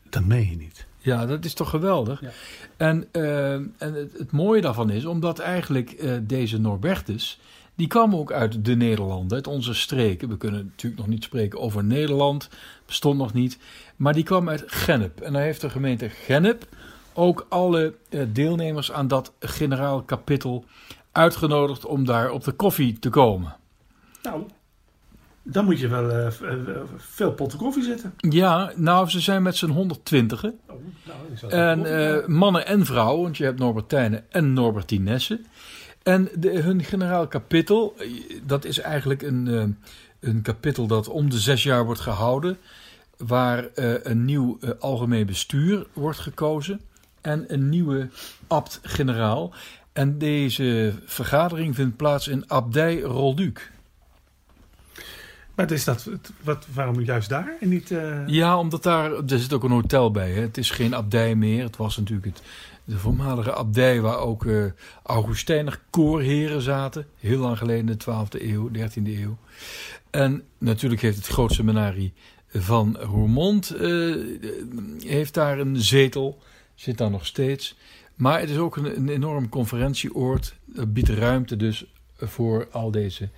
Dat 0.08 0.24
meen 0.24 0.50
je 0.50 0.56
niet. 0.56 0.88
Ja, 1.00 1.26
dat 1.26 1.44
is 1.44 1.54
toch 1.54 1.70
geweldig. 1.70 2.20
Ja. 2.20 2.30
En, 2.76 3.08
eh, 3.12 3.52
en 3.52 3.70
het, 3.78 4.12
het 4.18 4.32
mooie 4.32 4.60
daarvan 4.60 4.90
is, 4.90 5.04
omdat 5.04 5.38
eigenlijk 5.38 5.90
eh, 5.90 6.12
deze 6.22 6.58
Norbertus, 6.58 7.38
die 7.74 7.86
kwam 7.86 8.14
ook 8.14 8.32
uit 8.32 8.64
de 8.64 8.76
Nederlanden, 8.76 9.36
uit 9.36 9.46
onze 9.46 9.74
streken. 9.74 10.28
We 10.28 10.36
kunnen 10.36 10.64
natuurlijk 10.64 11.00
nog 11.00 11.10
niet 11.10 11.24
spreken 11.24 11.60
over 11.60 11.84
Nederland, 11.84 12.48
bestond 12.86 13.18
nog 13.18 13.32
niet. 13.32 13.58
Maar 13.96 14.12
die 14.12 14.24
kwam 14.24 14.48
uit 14.48 14.62
Gennep. 14.66 15.20
En 15.20 15.32
daar 15.32 15.42
heeft 15.42 15.60
de 15.60 15.70
gemeente 15.70 16.08
Gennep 16.08 16.66
ook 17.12 17.46
alle 17.48 17.94
eh, 18.08 18.20
deelnemers 18.28 18.92
aan 18.92 19.08
dat 19.08 19.32
generaal 19.40 20.02
kapittel 20.02 20.64
uitgenodigd 21.12 21.84
om 21.84 22.04
daar 22.04 22.30
op 22.30 22.44
de 22.44 22.52
koffie 22.52 22.98
te 22.98 23.10
komen. 23.10 23.56
Nou, 24.22 24.42
dan 25.52 25.64
moet 25.64 25.78
je 25.78 25.88
wel 25.88 26.10
eh, 26.10 26.26
eh, 26.26 26.32
veel 26.96 27.32
potten 27.32 27.58
koffie 27.58 27.82
zetten. 27.82 28.14
Ja, 28.16 28.72
nou, 28.76 29.08
ze 29.08 29.20
zijn 29.20 29.42
met 29.42 29.56
z'n 29.56 29.68
120 29.68 30.44
Oh, 30.44 30.50
nou, 31.40 31.52
En 31.52 31.86
eh, 31.86 32.26
mannen 32.26 32.66
en 32.66 32.86
vrouwen, 32.86 33.22
want 33.22 33.36
je 33.36 33.44
hebt 33.44 33.58
Norbertijnen 33.58 34.24
en 34.30 34.52
Norbertinessen. 34.52 35.46
En 36.02 36.28
de, 36.34 36.60
hun 36.60 36.84
generaal 36.84 37.26
kapittel, 37.26 37.94
eh, 37.98 38.06
dat 38.46 38.64
is 38.64 38.78
eigenlijk 38.78 39.22
een, 39.22 39.48
eh, 39.48 40.30
een 40.30 40.42
kapittel 40.42 40.86
dat 40.86 41.08
om 41.08 41.30
de 41.30 41.38
zes 41.38 41.62
jaar 41.62 41.84
wordt 41.84 42.00
gehouden. 42.00 42.58
Waar 43.16 43.68
een 43.74 44.24
nieuw 44.24 44.58
algemeen 44.78 45.26
bestuur 45.26 45.86
wordt 45.92 46.18
gekozen. 46.18 46.80
En 47.20 47.44
een 47.48 47.68
nieuwe 47.68 48.08
abt-generaal. 48.46 49.52
En 49.92 50.18
deze 50.18 50.92
vergadering 51.04 51.74
vindt 51.74 51.96
plaats 51.96 52.28
in 52.28 52.50
Abdij 52.50 53.00
Rolduc. 53.00 53.70
Maar 55.60 55.72
is 55.72 55.84
dat, 55.84 56.08
wat, 56.42 56.66
waarom 56.74 57.00
juist 57.00 57.28
daar 57.28 57.56
en 57.60 57.68
niet... 57.68 57.90
eh, 57.90 58.26
Ja, 58.26 58.58
omdat 58.58 58.82
daar, 58.82 59.12
er 59.12 59.38
zit 59.38 59.52
ook 59.52 59.64
een 59.64 59.70
hotel 59.70 60.10
bij. 60.10 60.30
Hè. 60.30 60.40
Het 60.40 60.58
is 60.58 60.70
geen 60.70 60.94
abdij 60.94 61.34
meer. 61.34 61.62
Het 61.62 61.76
was 61.76 61.96
natuurlijk 61.96 62.26
het, 62.26 62.42
de 62.84 62.98
voormalige 62.98 63.54
abdij 63.54 64.00
waar 64.00 64.18
ook 64.18 64.46
Augustijner 65.02 65.80
koorheren 65.90 66.62
zaten. 66.62 67.06
Heel 67.18 67.38
lang 67.40 67.58
geleden, 67.58 67.86
de 67.86 68.04
12e 68.04 68.42
eeuw, 68.42 68.70
13e 68.72 69.02
eeuw. 69.04 69.36
En 70.10 70.42
natuurlijk 70.58 71.00
heeft 71.00 71.16
het 71.16 71.26
groot 71.26 71.52
seminarie 71.52 72.12
van 72.48 72.96
Roermond 73.00 73.70
eh, 73.70 74.14
heeft 74.98 75.34
daar 75.34 75.58
een 75.58 75.76
zetel. 75.76 76.38
Zit 76.74 76.98
daar 76.98 77.10
nog 77.10 77.26
steeds. 77.26 77.76
Maar 78.14 78.40
het 78.40 78.50
is 78.50 78.56
ook 78.58 78.76
een, 78.76 78.96
een 78.96 79.08
enorm 79.08 79.48
conferentieoord. 79.48 80.54
Het 80.74 80.92
biedt 80.92 81.08
ruimte 81.08 81.56
dus 81.56 81.84
voor 82.16 82.68
al 82.70 82.90
deze 82.90 83.28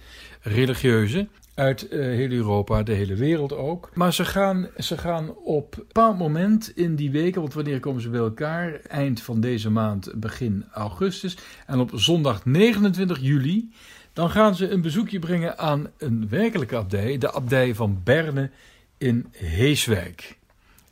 religieuzen 0.42 1.28
uit 1.54 1.88
eh, 1.88 2.00
heel 2.00 2.30
Europa, 2.30 2.82
de 2.82 2.92
hele 2.92 3.14
wereld 3.14 3.52
ook. 3.52 3.90
Maar 3.94 4.12
ze 4.12 4.24
gaan, 4.24 4.68
ze 4.78 4.98
gaan 4.98 5.34
op 5.36 5.76
een 5.76 5.84
bepaald 5.86 6.18
moment 6.18 6.72
in 6.76 6.96
die 6.96 7.10
weken, 7.10 7.40
want 7.40 7.54
wanneer 7.54 7.80
komen 7.80 8.02
ze 8.02 8.08
bij 8.08 8.20
elkaar? 8.20 8.80
Eind 8.80 9.22
van 9.22 9.40
deze 9.40 9.70
maand, 9.70 10.12
begin 10.14 10.64
augustus. 10.72 11.36
En 11.66 11.78
op 11.78 11.90
zondag 11.94 12.44
29 12.44 13.20
juli, 13.20 13.70
dan 14.12 14.30
gaan 14.30 14.54
ze 14.54 14.70
een 14.70 14.80
bezoekje 14.80 15.18
brengen 15.18 15.58
aan 15.58 15.90
een 15.98 16.28
werkelijke 16.28 16.76
abdij, 16.76 17.18
de 17.18 17.32
abdij 17.32 17.74
van 17.74 18.00
Berne 18.04 18.50
in 18.98 19.26
Heeswijk. 19.32 20.38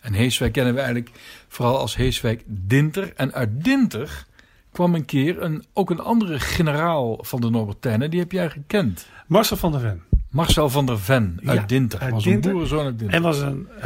En 0.00 0.12
Heeswijk 0.12 0.52
kennen 0.52 0.74
we 0.74 0.80
eigenlijk 0.80 1.10
vooral 1.48 1.78
als 1.78 1.96
Heeswijk 1.96 2.42
Dinter. 2.46 3.12
En 3.16 3.32
uit 3.32 3.64
Dinter 3.64 4.26
kwam 4.72 4.94
een 4.94 5.04
keer 5.04 5.42
een, 5.42 5.64
ook 5.72 5.90
een 5.90 6.00
andere 6.00 6.38
generaal 6.40 7.18
van 7.20 7.40
de 7.40 7.50
Norbertijnen, 7.50 8.10
die 8.10 8.20
heb 8.20 8.32
jij 8.32 8.50
gekend. 8.50 9.06
Marcel 9.26 9.56
van 9.56 9.72
der 9.72 9.80
Ven. 9.80 10.02
Marcel 10.30 10.68
van 10.70 10.86
der 10.86 10.98
Ven 10.98 11.40
uit 11.44 11.58
Ja, 11.60 11.66
Dinter. 11.66 12.00
uit 12.00 12.12
was 12.12 12.24
Dinter. 12.24 12.44
een 12.50 12.52
boerenzoon 12.52 12.84
uit 12.84 12.98
Dinter. 12.98 13.16
En 13.16 13.22
was 13.22 13.40
een, 13.40 13.68
eh, 13.80 13.82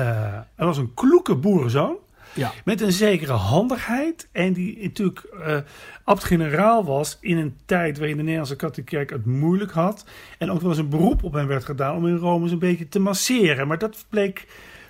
hij 0.54 0.66
was 0.66 0.78
een 0.78 0.94
kloeke 0.94 1.34
boerenzoon. 1.34 1.96
ja. 2.34 2.52
Met 2.64 2.80
een 2.80 2.92
zekere 2.92 3.32
handigheid. 3.32 4.28
En 4.32 4.52
die 4.52 4.82
natuurlijk 4.82 5.18
eh 5.44 5.56
abt-generaal 6.04 6.84
was 6.84 7.18
in 7.20 7.36
een 7.38 7.56
tijd 7.66 7.98
waarin 7.98 8.16
de 8.16 8.22
Nederlandse 8.22 8.56
katholieke 8.56 8.96
kerk 8.96 9.10
het 9.10 9.26
moeilijk 9.26 9.72
had. 9.72 10.04
En 10.38 10.50
ook 10.50 10.60
wel 10.60 10.70
eens 10.70 10.78
een 10.78 10.88
beroep 10.88 11.22
op 11.22 11.32
hem 11.32 11.46
werd 11.46 11.64
gedaan 11.64 11.96
om 11.96 12.06
in 12.06 12.16
Rome 12.16 12.42
eens 12.42 12.52
een 12.52 12.58
beetje 12.58 12.88
te 12.88 12.98
masseren. 12.98 13.68
Maar 13.68 13.78
dat 13.78 14.04
bleek 14.08 14.46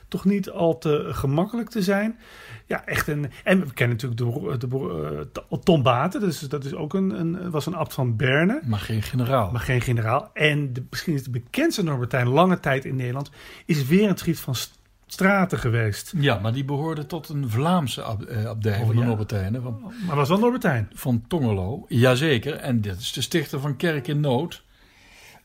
toch 0.08 0.24
niet 0.24 0.50
al 0.50 0.78
te 0.78 1.06
gemakkelijk 1.10 1.68
te 1.70 1.82
zijn. 1.82 2.18
Ja, 2.66 2.86
echt 2.86 3.08
een. 3.08 3.30
En 3.44 3.60
we 3.66 3.72
kennen 3.72 3.96
natuurlijk 4.00 4.60
de, 4.60 4.68
de, 4.68 5.28
de 5.50 5.58
Tom 5.62 5.82
Baten. 5.82 6.20
Dus 6.20 6.38
dat 6.40 6.64
is 6.64 6.74
ook 6.74 6.94
een, 6.94 7.20
een, 7.20 7.50
was 7.50 7.66
een 7.66 7.74
abt 7.74 7.94
van 7.94 8.16
Berne. 8.16 8.60
Maar 8.64 8.78
geen 8.78 9.02
generaal. 9.02 9.50
Maar 9.52 9.60
geen 9.60 9.80
generaal. 9.80 10.30
En 10.34 10.72
de, 10.72 10.82
misschien 10.90 11.14
is 11.14 11.24
de 11.24 11.30
bekendste 11.30 11.82
Norbertijn 11.84 12.28
lange 12.28 12.60
tijd 12.60 12.84
in 12.84 12.96
Nederland. 12.96 13.30
Is 13.66 13.86
Werentried 13.86 14.40
van 14.40 14.54
St- 14.54 14.78
Straten 15.06 15.58
geweest. 15.58 16.12
Ja, 16.16 16.38
maar 16.38 16.52
die 16.52 16.64
behoorde 16.64 17.06
tot 17.06 17.28
een 17.28 17.50
Vlaamse 17.50 18.02
ab, 18.02 18.22
eh, 18.22 18.44
abdij 18.46 18.78
Oh, 18.80 18.86
van 18.86 18.94
de 18.94 19.00
ja. 19.00 19.06
Norbertijnen. 19.06 19.62
Van, 19.62 19.92
Maar 20.06 20.16
was 20.16 20.28
wel 20.28 20.38
Norbertijn. 20.38 20.90
van 20.94 21.24
Tongerlo. 21.28 21.84
Jazeker. 21.88 22.54
En 22.54 22.80
dit 22.80 22.98
is 22.98 23.12
de 23.12 23.20
stichter 23.20 23.60
van 23.60 23.76
Kerk 23.76 24.08
in 24.08 24.20
Nood. 24.20 24.63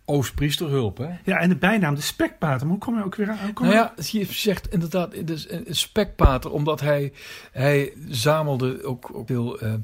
Oostpriesterhulp, 0.09 0.97
hè? 0.97 1.09
Ja, 1.23 1.37
en 1.37 1.49
de 1.49 1.55
bijnaam 1.55 1.95
de 1.95 2.01
spekpater. 2.01 2.67
Maar 2.67 2.75
hoe 2.75 2.85
kom 2.85 2.97
je 2.97 3.03
ook 3.03 3.15
weer 3.15 3.29
aan? 3.29 3.51
Nou 3.53 3.73
ja, 3.73 3.93
je 3.95 4.25
zegt 4.25 4.71
inderdaad, 4.71 5.13
is 5.13 5.49
een 5.49 5.65
spekpater, 5.69 6.51
omdat 6.51 6.79
hij, 6.79 7.13
hij 7.51 7.93
zamelde 8.07 8.83
ook, 8.83 9.09
ook 9.13 9.27
veel 9.27 9.59
eh, 9.59 9.73
eh, 9.73 9.81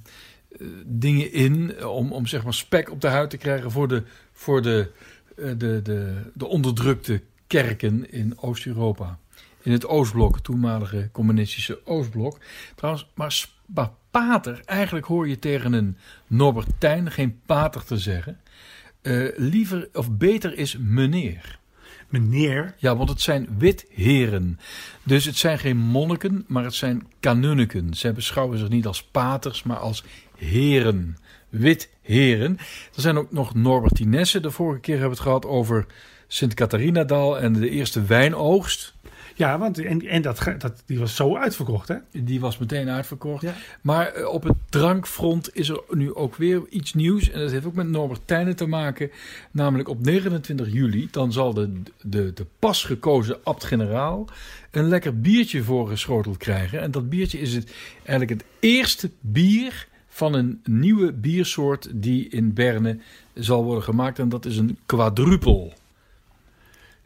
dingen 0.86 1.34
in 1.34 1.86
om, 1.86 2.12
om 2.12 2.28
zeg 2.28 2.44
maar 2.44 2.54
spek 2.54 2.92
op 2.92 3.02
de 3.02 3.08
huid 3.08 3.30
te 3.30 3.38
krijgen 3.38 3.72
voor 3.72 3.88
de, 3.88 4.04
voor 4.34 4.62
de, 4.62 4.92
eh, 5.38 5.46
de, 5.58 5.82
de, 5.82 6.32
de 6.34 6.46
onderdrukte 6.46 7.22
kerken 7.48 8.12
in 8.12 8.40
Oost-Europa. 8.40 9.20
In 9.62 9.72
het 9.72 9.88
Oostblok, 9.88 10.40
toenmalige 10.40 11.10
communistische 11.12 11.86
Oostblok. 11.86 12.40
Trouwens, 12.76 13.12
maar, 13.16 13.46
maar 13.66 13.90
pater, 14.12 14.62
eigenlijk 14.66 15.06
hoor 15.06 15.28
je 15.28 15.40
tegen 15.40 15.74
een 15.74 15.98
Norbertijn 16.28 17.12
geen 17.12 17.42
pater 17.46 17.84
te 17.84 17.98
zeggen. 17.98 18.40
Eh, 19.06 19.28
liever 19.36 19.89
of 19.94 20.12
beter 20.12 20.58
is 20.58 20.78
meneer. 20.80 21.60
Meneer. 22.10 22.74
Ja, 22.78 22.96
want 22.96 23.10
het 23.10 23.22
zijn 23.22 23.48
witheren. 23.58 24.60
Dus 25.04 25.26
het 25.26 25.38
zijn 25.38 25.60
geen 25.60 25.78
monniken, 25.78 26.46
maar 26.48 26.63
het 26.63 26.74
zijn 26.74 27.08
kanunniken. 27.20 27.94
Zij 27.94 28.13
beschouwen 28.13 28.58
zich 28.58 28.70
niet 28.70 28.86
als 28.86 29.04
paters, 29.04 29.63
maar 29.63 29.78
als 29.78 30.04
heren. 30.38 31.18
Witheren. 31.50 32.58
Er 32.96 33.02
zijn 33.02 33.18
ook 33.18 33.32
nog 33.32 33.54
Norbertinessen. 33.54 34.41
De 34.41 34.52
vorige 34.52 34.80
keer 34.80 35.00
hebben 35.00 35.12
we 35.12 35.18
het 35.18 35.26
gehad 35.26 35.46
over 35.46 35.86
Sint 36.28 36.54
Catharinadal 36.54 37.39
en 37.39 37.54
de 37.54 37.70
eerste 37.70 38.04
wijnoogst. 38.04 38.94
Ja, 39.38 39.58
want 39.58 39.80
en, 39.80 40.08
en 40.08 40.21
dat, 40.21 40.43
dat, 40.58 40.84
die 40.86 41.00
was 41.00 41.15
zo 41.15 41.36
uitverkocht, 41.38 41.88
hè? 41.88 41.95
Die 42.12 42.39
was 42.39 42.58
meteen 42.58 42.89
uitverkocht. 42.89 43.41
Ja. 43.41 43.54
Maar 43.82 44.08
eh, 44.08 44.28
op 44.28 44.43
het 44.43 44.56
drankfront 44.69 45.56
is 45.56 45.69
er 45.69 45.82
nu 45.89 46.13
ook 46.13 46.36
weer 46.36 46.62
iets 46.69 46.93
nieuws. 46.93 47.30
En 47.30 47.39
dat 47.39 47.52
heeft 47.52 47.65
ook 47.65 47.74
met 47.74 47.89
Norbertijnen 47.89 48.56
te 48.56 48.65
maken. 48.65 49.12
Namelijk 49.52 49.89
op 49.89 50.02
29 50.02 50.71
juli. 50.71 51.08
Dan 51.12 51.32
zal 51.32 51.54
de, 51.54 51.82
de, 52.02 52.34
de 52.34 52.45
pas 52.60 52.84
gekozen 52.84 53.38
abt-generaal 53.43 54.26
een 54.71 54.88
lekker 54.88 55.19
biertje 55.19 55.63
voorgeschoteld 55.63 56.38
krijgen. 56.38 56.82
En 56.82 56.91
dat 56.91 57.10
biertje 57.10 57.39
is 57.39 57.54
het, 57.54 57.74
eigenlijk 58.06 58.30
het 58.30 58.43
eerste 58.60 59.10
bier 59.19 59.88
van 60.08 60.34
een 60.34 60.60
nieuwe 60.63 61.13
biersoort 61.13 61.89
die 61.93 62.30
in 62.30 62.54
Berne 62.54 62.98
zal 63.34 63.63
worden 63.63 63.84
gemaakt. 63.84 64.19
En 64.19 64.30
dat 64.30 64.45
is 64.45 64.58
een 64.58 64.78
quadrupel. 64.86 65.74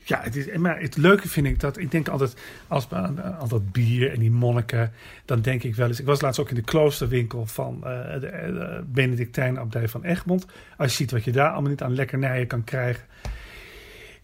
Ja, 0.09 0.21
het 0.21 0.35
is, 0.35 0.57
maar 0.57 0.79
het 0.79 0.97
leuke 0.97 1.27
vind 1.27 1.47
ik 1.47 1.59
dat, 1.59 1.77
ik 1.77 1.91
denk 1.91 2.07
altijd, 2.07 2.35
als 2.67 2.89
aan, 2.89 3.21
aan 3.21 3.47
dat 3.47 3.71
bier 3.71 4.11
en 4.11 4.19
die 4.19 4.31
monniken, 4.31 4.91
dan 5.25 5.41
denk 5.41 5.63
ik 5.63 5.75
wel 5.75 5.87
eens, 5.87 5.99
ik 5.99 6.05
was 6.05 6.21
laatst 6.21 6.39
ook 6.39 6.49
in 6.49 6.55
de 6.55 6.61
kloosterwinkel 6.61 7.45
van 7.45 7.75
uh, 7.75 8.13
de, 8.13 8.19
de 8.19 8.83
Benedictijnabdij 8.87 9.87
van 9.87 10.03
Egmond. 10.03 10.45
Als 10.77 10.91
je 10.91 10.95
ziet 10.95 11.11
wat 11.11 11.23
je 11.23 11.31
daar 11.31 11.51
allemaal 11.51 11.69
niet 11.69 11.81
aan 11.81 11.95
lekkernijen 11.95 12.47
kan 12.47 12.63
krijgen. 12.63 13.03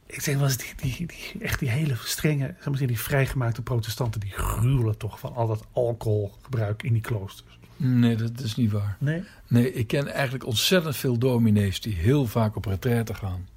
Ik 0.06 0.22
zeg 0.22 0.36
wel 0.36 0.44
eens, 0.44 0.58
die, 0.58 0.74
die, 0.76 1.08
die, 1.08 1.42
echt 1.44 1.60
die 1.60 1.70
hele 1.70 1.96
strenge, 1.96 2.56
zeg 2.60 2.70
maar, 2.70 2.88
die 2.88 3.00
vrijgemaakte 3.00 3.62
protestanten, 3.62 4.20
die 4.20 4.32
gruwelen 4.32 4.98
toch 4.98 5.20
van 5.20 5.36
al 5.36 5.48
dat 5.48 5.66
alcoholgebruik 5.72 6.84
in 6.84 6.94
die 6.94 7.02
kloosters. 7.02 7.60
Nee, 7.78 8.16
dat 8.16 8.40
is 8.40 8.56
niet 8.56 8.72
waar. 8.72 8.98
Nee? 9.00 9.24
Nee, 9.48 9.74
ik 9.74 9.88
ken 9.88 10.08
eigenlijk 10.08 10.46
ontzettend 10.46 10.96
veel 10.96 11.18
dominees 11.18 11.82
die 11.82 11.96
heel 11.96 12.26
vaak 12.26 12.56
op 12.56 12.66
retraite 12.66 13.14
gaan. 13.14 13.48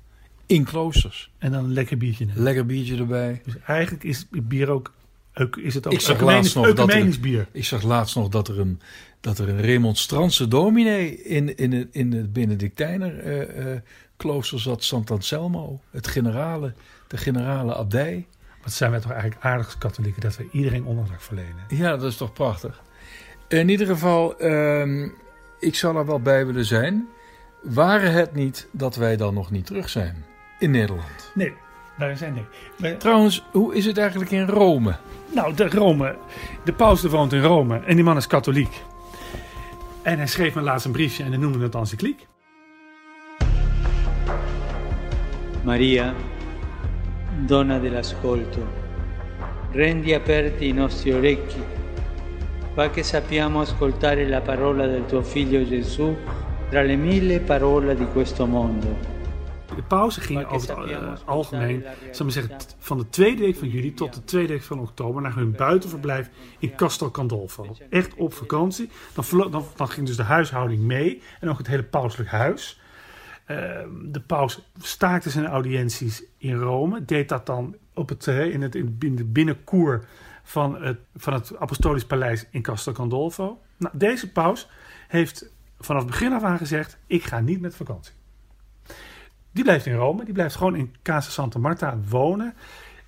In 0.49 0.65
kloosters. 0.65 1.31
En 1.39 1.53
dan 1.53 1.65
een 1.65 1.73
lekker 1.73 1.97
biertje 1.97 2.25
nemen. 2.25 2.43
Lekker 2.43 2.67
biertje 2.67 2.97
erbij. 2.97 3.41
Dus 3.45 3.55
eigenlijk 3.67 4.05
is 4.05 4.27
bier 4.31 4.69
ook, 4.69 4.93
is 5.57 5.75
het 5.75 5.87
ook 5.87 5.93
ik 5.93 6.01
zag 6.01 6.21
laatst 6.21 6.55
nog 6.55 6.73
dat 6.75 6.93
er, 6.93 7.21
bier. 7.21 7.49
Ik 7.53 7.65
zag 7.65 7.83
laatst 7.83 8.17
nog 8.17 8.29
dat 8.29 8.49
er 8.49 8.61
een, 8.61 8.81
dat 9.21 9.39
er 9.39 9.49
een 9.49 9.61
remonstrantse 9.61 10.49
dominee 10.49 11.23
in, 11.23 11.57
in, 11.57 11.73
het, 11.73 11.89
in 11.91 12.13
het 12.13 12.33
Benedictijner 12.33 13.19
eh, 13.19 13.73
eh, 13.73 13.81
klooster 14.17 14.61
zat, 14.61 14.85
Sant 14.85 15.11
Anselmo. 15.11 15.81
Het 15.91 16.07
generale, 16.07 16.73
de 17.07 17.17
generale 17.17 17.75
abdij. 17.75 18.27
Wat 18.63 18.73
zijn 18.73 18.91
wij 18.91 19.01
toch 19.01 19.11
eigenlijk 19.11 19.45
aardig 19.45 19.79
katholieken 19.79 20.21
dat 20.21 20.37
we 20.37 20.49
iedereen 20.53 20.85
onderdak 20.85 21.21
verlenen. 21.21 21.65
Ja, 21.69 21.97
dat 21.97 22.11
is 22.11 22.17
toch 22.17 22.33
prachtig. 22.33 22.83
In 23.49 23.69
ieder 23.69 23.87
geval, 23.87 24.39
ehm, 24.39 25.09
ik 25.61 25.75
zou 25.75 25.97
er 25.97 26.07
wel 26.07 26.21
bij 26.21 26.47
willen 26.47 26.65
zijn. 26.65 27.09
Waren 27.63 28.13
het 28.13 28.35
niet 28.35 28.69
dat 28.71 28.97
wij 28.97 29.17
dan 29.17 29.35
nog 29.35 29.51
niet 29.51 29.67
terug 29.67 29.89
zijn 29.89 30.25
in 30.59 30.71
Nederland? 30.71 31.31
Nee, 31.35 31.55
daar 31.99 32.17
zijn 32.17 32.35
nee. 32.35 32.45
Maar, 32.79 32.97
Trouwens, 32.97 33.45
hoe 33.53 33.75
is 33.75 33.85
het 33.85 33.99
eigenlijk 33.99 34.31
in 34.31 34.47
Rome? 34.47 34.97
nou, 35.35 35.55
de 35.55 35.69
Rome, 35.69 36.17
de 36.65 36.73
paus 36.73 37.03
woont 37.03 37.33
in 37.33 37.43
Rome 37.43 37.81
en 37.85 37.95
die 37.95 38.05
man 38.05 38.17
is 38.17 38.27
katholiek. 38.27 38.83
En 40.03 40.17
hij 40.19 40.27
schreef 40.27 40.55
me 40.55 40.61
laatst 40.61 40.87
een 40.87 40.93
briefje 40.93 41.23
en 41.25 41.29
hij 41.29 41.39
noemde 41.39 41.59
het 41.59 41.75
encycliek. 41.75 42.27
Maria, 45.65 46.15
donna 47.47 47.79
dell'ascolto, 47.79 48.61
rendi 49.73 50.15
aperti 50.15 50.69
i 50.69 50.73
nostri 50.73 51.13
orecchi, 51.13 51.63
fa 52.75 52.91
che 52.91 53.03
sappiamo 53.03 53.61
ascoltare 53.61 54.27
la 54.29 54.41
parola 54.41 54.87
del 54.87 55.05
tuo 55.07 55.23
figlio 55.23 55.65
Gesù 55.65 56.17
tra 56.71 56.83
le 56.83 56.97
mille 56.97 57.41
parole 57.41 57.95
di 57.97 58.07
questo 58.13 58.47
mondo. 58.47 59.17
De 59.79 59.85
pauze 59.85 60.21
ging 60.21 60.45
over 60.45 60.81
het 60.81 60.91
uh, 60.91 61.13
algemeen, 61.25 61.85
zal 62.11 62.25
maar 62.25 62.35
zeggen, 62.35 62.57
van 62.79 62.99
de 62.99 63.09
tweede 63.09 63.43
week 63.43 63.57
van 63.57 63.69
juli 63.69 63.95
tot 63.95 64.15
de 64.15 64.25
tweede 64.25 64.53
week 64.53 64.63
van 64.63 64.81
oktober 64.81 65.23
naar 65.23 65.35
hun 65.35 65.53
buitenverblijf 65.53 66.31
in 66.59 66.75
Castel 66.75 67.09
Gandolfo. 67.13 67.77
Echt 67.91 68.15
op 68.15 68.35
vakantie. 68.35 68.91
Dan, 69.15 69.51
dan, 69.51 69.65
dan 69.77 69.89
ging 69.89 70.07
dus 70.07 70.17
de 70.17 70.23
huishouding 70.23 70.83
mee 70.83 71.23
en 71.41 71.49
ook 71.49 71.59
het 71.59 71.67
hele 71.67 71.83
pauselijk 71.83 72.31
huis. 72.31 72.81
Ehm, 73.45 73.89
de 74.03 74.21
paus 74.21 74.71
staakte 74.79 75.31
zijn 75.31 75.47
audiënties 75.47 76.25
in 76.39 76.55
Rome, 76.55 77.05
deed 77.05 77.29
dat 77.29 77.47
dan 77.47 77.77
op 77.95 78.09
het, 78.09 78.27
eh, 78.27 78.53
in, 78.53 78.63
het, 78.63 78.75
in 78.75 79.17
de 79.17 79.25
binnenkoer 79.25 80.05
van 80.43 80.83
het, 80.83 80.99
van 81.17 81.33
het 81.33 81.57
Apostolisch 81.59 82.07
Paleis 82.07 82.47
in 82.51 82.63
Castel 82.63 82.95
Gandolfo. 82.95 83.61
Nou, 83.77 83.99
deze 83.99 84.33
paus 84.33 84.69
heeft 85.09 85.53
vanaf 85.79 86.03
het 86.03 86.11
begin 86.11 86.33
af 86.33 86.43
aan 86.43 86.59
gezegd: 86.59 86.99
Ik 87.07 87.25
ga 87.25 87.41
niet 87.41 87.61
met 87.61 87.77
vakantie. 87.77 88.17
Die 89.59 89.67
blijft 89.67 89.87
in 89.87 89.95
Rome, 89.95 90.25
die 90.25 90.35
blijft 90.35 90.57
gewoon 90.57 90.77
in 90.77 90.95
Casa 91.03 91.31
Santa 91.31 91.59
Marta 91.59 91.99
wonen. 92.09 92.55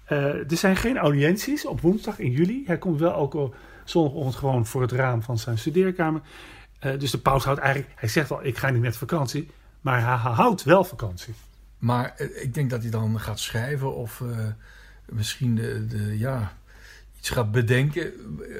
Eh, 0.05 0.51
er 0.51 0.57
zijn 0.57 0.77
geen 0.77 0.99
audiënties 0.99 1.67
op 1.67 1.81
woensdag 1.81 2.19
in 2.19 2.31
juli. 2.31 2.63
Hij 2.67 2.79
komt 2.79 3.01
wel 3.01 3.15
ook 3.15 3.55
zondagochtend 3.85 4.35
gewoon 4.35 4.67
voor 4.67 4.83
het 4.83 4.93
raam 4.93 5.23
van 5.23 5.39
zijn 5.39 5.59
studeerkamer. 5.59 6.21
Eh, 6.79 6.99
dus 6.99 7.11
de 7.11 7.19
paus 7.19 7.45
houdt 7.45 7.61
eigenlijk, 7.61 7.93
hij 7.97 8.09
zegt 8.09 8.31
al: 8.31 8.45
Ik 8.45 8.59
ga 8.59 8.71
niet 8.71 8.83
met 8.83 8.97
vakantie. 8.97 9.51
Maar 9.81 10.01
hij 10.01 10.33
houdt 10.33 10.63
wel 10.63 10.85
vakantie. 10.85 11.35
Maar 11.79 12.15
eh, 12.17 12.43
ik 12.43 12.55
denk 12.55 12.71
dat 12.71 12.83
hij 12.83 12.91
dan 12.91 13.21
gaat 13.21 13.41
schrijven 13.41 13.95
of 13.95 14.23
misschien 15.05 15.55
de, 15.55 15.87
de, 15.87 16.19
ja, 16.19 16.53
iets 17.21 17.31
gaat 17.31 17.53
bedenken. 17.53 18.03
eh, 18.03 18.57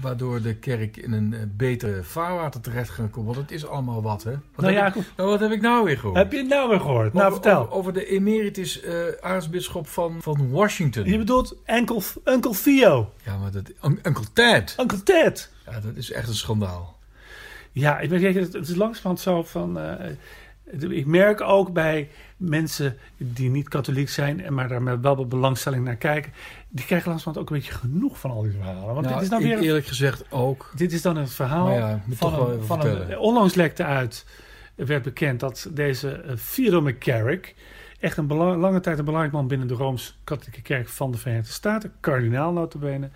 waardoor 0.00 0.42
de 0.42 0.54
kerk 0.54 0.96
in 0.96 1.12
een 1.12 1.34
eh, 1.34 1.40
betere 1.56 2.02
vaarwater 2.02 2.60
terecht 2.60 2.90
gaat 2.90 3.10
komen. 3.10 3.34
Want 3.34 3.36
het 3.50 3.50
is 3.50 3.66
allemaal 3.66 4.02
wat, 4.02 4.22
hè? 4.22 4.30
Wat, 4.30 4.40
Nou 4.64 4.72
heb, 4.74 4.94
ja, 4.94 5.00
ik, 5.00 5.06
nou, 5.16 5.28
wat 5.30 5.40
heb 5.40 5.50
ik 5.50 5.60
nou 5.60 5.84
weer 5.84 5.98
gehoord? 5.98 6.18
Heb 6.18 6.32
je 6.32 6.38
het 6.38 6.48
nou 6.48 6.68
weer 6.68 6.80
gehoord? 6.80 7.12
Nou, 7.12 7.32
vertel. 7.32 7.60
Over, 7.60 7.72
over 7.72 7.92
de 7.92 8.06
emeritus 8.06 8.80
eh 8.80 9.04
aartsbisschop 9.20 9.86
van, 9.88 10.16
van 10.20 10.50
Washington. 10.50 11.04
Je 11.04 11.18
bedoelt 11.18 11.56
Uncle, 11.66 12.02
Uncle 12.24 12.54
Theo. 12.62 13.12
Ja, 13.24 13.36
maar 13.36 13.50
dat, 13.50 13.70
Un- 13.84 14.00
Uncle 14.02 14.26
Ted. 14.32 14.76
Uncle 14.80 15.02
Ted. 15.02 15.50
Ja, 15.66 15.80
dat 15.80 15.96
is 15.96 16.10
echt 16.12 16.28
een 16.28 16.34
schandaal. 16.34 16.96
Ja, 17.72 17.98
ik, 17.98 18.10
weet, 18.10 18.34
het 18.34 18.52
het 18.52 18.68
is 18.68 18.74
langzamerhand 18.74 19.20
zo 19.20 19.42
van... 19.42 19.78
ik 20.70 21.06
merk 21.06 21.40
ook 21.40 21.72
bij 21.72 22.08
mensen 22.36 22.96
die 23.16 23.50
niet 23.50 23.68
katholiek 23.68 24.08
zijn... 24.08 24.44
en 24.44 24.54
maar 24.54 24.68
daar 24.68 24.82
met 24.82 25.00
wel 25.00 25.16
wat 25.16 25.28
belangstelling 25.28 25.84
naar 25.84 25.96
kijken... 25.96 26.32
die 26.68 26.84
krijgen 26.84 27.08
langzamerhand 27.08 27.48
ook 27.48 27.56
een 27.56 27.62
beetje 27.62 27.78
genoeg 27.78 28.18
van 28.18 28.30
al 28.30 28.42
die 28.42 28.52
verhalen. 28.52 28.94
Want 28.94 29.00
Nou, 29.00 29.14
dit 29.14 29.22
is 29.22 29.28
dan 29.28 29.42
weer... 29.42 29.58
eerlijk 29.58 29.86
gezegd 29.86 30.24
ook. 30.30 30.72
Dit 30.74 30.92
is 30.92 31.02
dan 31.02 31.16
een 31.16 31.28
verhaal 31.28 31.70
ja, 31.70 32.02
van, 32.10 32.50
een, 32.50 32.64
van 32.64 32.86
een... 32.86 33.18
Onlangs 33.18 33.54
lekte 33.54 33.84
uit, 33.84 34.26
werd 34.74 35.02
bekend 35.02 35.40
dat 35.40 35.68
deze 35.72 36.10
eh, 36.10 36.34
Theodore 36.54 36.90
McCarrick... 36.90 37.54
echt 38.00 38.16
een 38.16 38.34
lange 38.34 38.80
tijd 38.80 38.98
een 38.98 39.04
belangrijk 39.04 39.34
man 39.34 39.48
binnen 39.48 39.68
de 39.68 39.74
Rooms-Katholieke 39.74 40.62
Kerk 40.62 40.88
van 40.88 41.10
de 41.10 41.18
Verenigde 41.18 41.52
Staten... 41.52 41.92
kardinaal 42.00 42.52
notabene... 42.52 43.10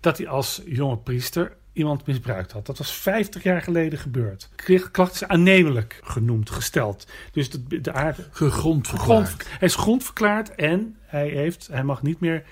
dat 0.00 0.18
hij 0.18 0.28
als 0.28 0.62
jonge 0.64 0.96
priester 0.96 1.56
iemand 1.72 2.06
misbruikt 2.06 2.52
had. 2.52 2.66
Dat 2.66 2.78
was 2.78 2.92
50 2.92 3.42
jaar 3.42 3.62
geleden 3.62 3.98
gebeurd. 3.98 4.48
Kreeg- 4.56 4.90
Klacht 4.90 5.14
is 5.14 5.24
aannemelijk 5.24 6.00
genoemd, 6.02 6.50
gesteld. 6.50 7.06
Dus 7.32 7.50
de, 7.50 7.80
de 7.80 7.92
aard, 7.92 8.28
Gegrond 8.30 8.86
grond, 8.88 9.28
verklaard. 9.28 9.46
hij 9.58 9.68
is 9.68 9.74
grondverklaard 9.74 10.54
en 10.54 10.96
hij, 11.02 11.28
heeft, 11.28 11.68
hij 11.72 11.82
mag 11.84 12.02
niet 12.02 12.20
meer 12.20 12.42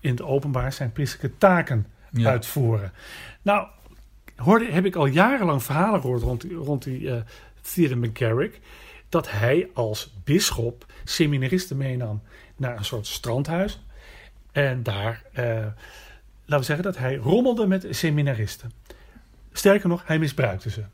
in 0.00 0.10
het 0.10 0.22
openbaar 0.22 0.72
zijn 0.72 0.92
priesterlijke 0.92 1.38
taken 1.38 1.86
Ja. 2.12 2.30
uitvoeren. 2.30 2.92
Nou, 3.42 3.68
hoorde, 4.36 4.64
heb 4.70 4.84
ik 4.84 4.96
al 4.96 5.06
jarenlang 5.06 5.62
verhalen 5.62 6.00
gehoord 6.00 6.22
rond, 6.22 6.40
die- 6.40 6.54
rond 6.54 6.82
die 6.84 7.10
eh 7.10 7.20
Theodore 7.60 8.00
McGarrick. 8.08 8.60
Dat 9.08 9.30
hij 9.30 9.68
als 9.74 10.14
bisschop 10.24 10.86
seminaristen 11.04 11.76
meenam 11.76 12.22
naar 12.56 12.76
een 12.76 12.84
soort 12.84 13.06
strandhuis. 13.06 13.82
En 14.52 14.82
daar, 14.82 15.22
eh, 15.32 15.66
laten 16.48 16.58
we 16.58 16.64
zeggen 16.64 16.84
dat 16.84 16.98
hij 16.98 17.16
rommelde 17.16 17.66
met 17.66 17.86
seminaristen. 17.90 18.72
Sterker 19.52 19.88
nog, 19.88 20.02
hij 20.06 20.18
misbruikte 20.18 20.70
ze. 20.70 20.84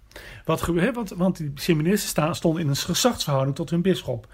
Wat 0.44 0.66
want, 0.66 1.10
want 1.10 1.36
die 1.36 1.52
seminaristen 1.54 2.08
staan, 2.08 2.34
stonden 2.34 2.62
in 2.62 2.68
een 2.68 2.76
gezachtsverhouding 2.76 3.56
tot 3.56 3.70
hun 3.70 3.82
bisschop. 3.82 4.28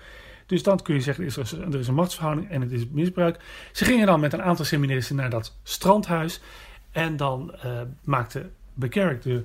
Dus 0.47 0.63
dan 0.63 0.83
kun 0.83 0.95
je 0.95 1.01
zeggen, 1.01 1.25
er 1.25 1.39
is, 1.39 1.53
er 1.53 1.79
is 1.79 1.89
een 1.89 1.95
machtsverhouding 1.95 2.51
en 2.51 2.61
het 2.61 2.73
is 2.73 2.89
misbruik. 2.89 3.41
Ze 3.73 3.85
gingen 3.85 4.07
dan 4.07 4.21
met 4.21 4.33
een 4.33 4.43
aantal 4.43 4.65
seminaristen 4.65 5.17
naar 5.17 5.31
dat 5.31 5.57
strandhuis. 5.63 6.41
En 6.91 7.17
dan 7.17 7.55
eh, 7.55 7.81
maakte 8.05 8.51
Bekerk 8.75 9.23
de 9.23 9.45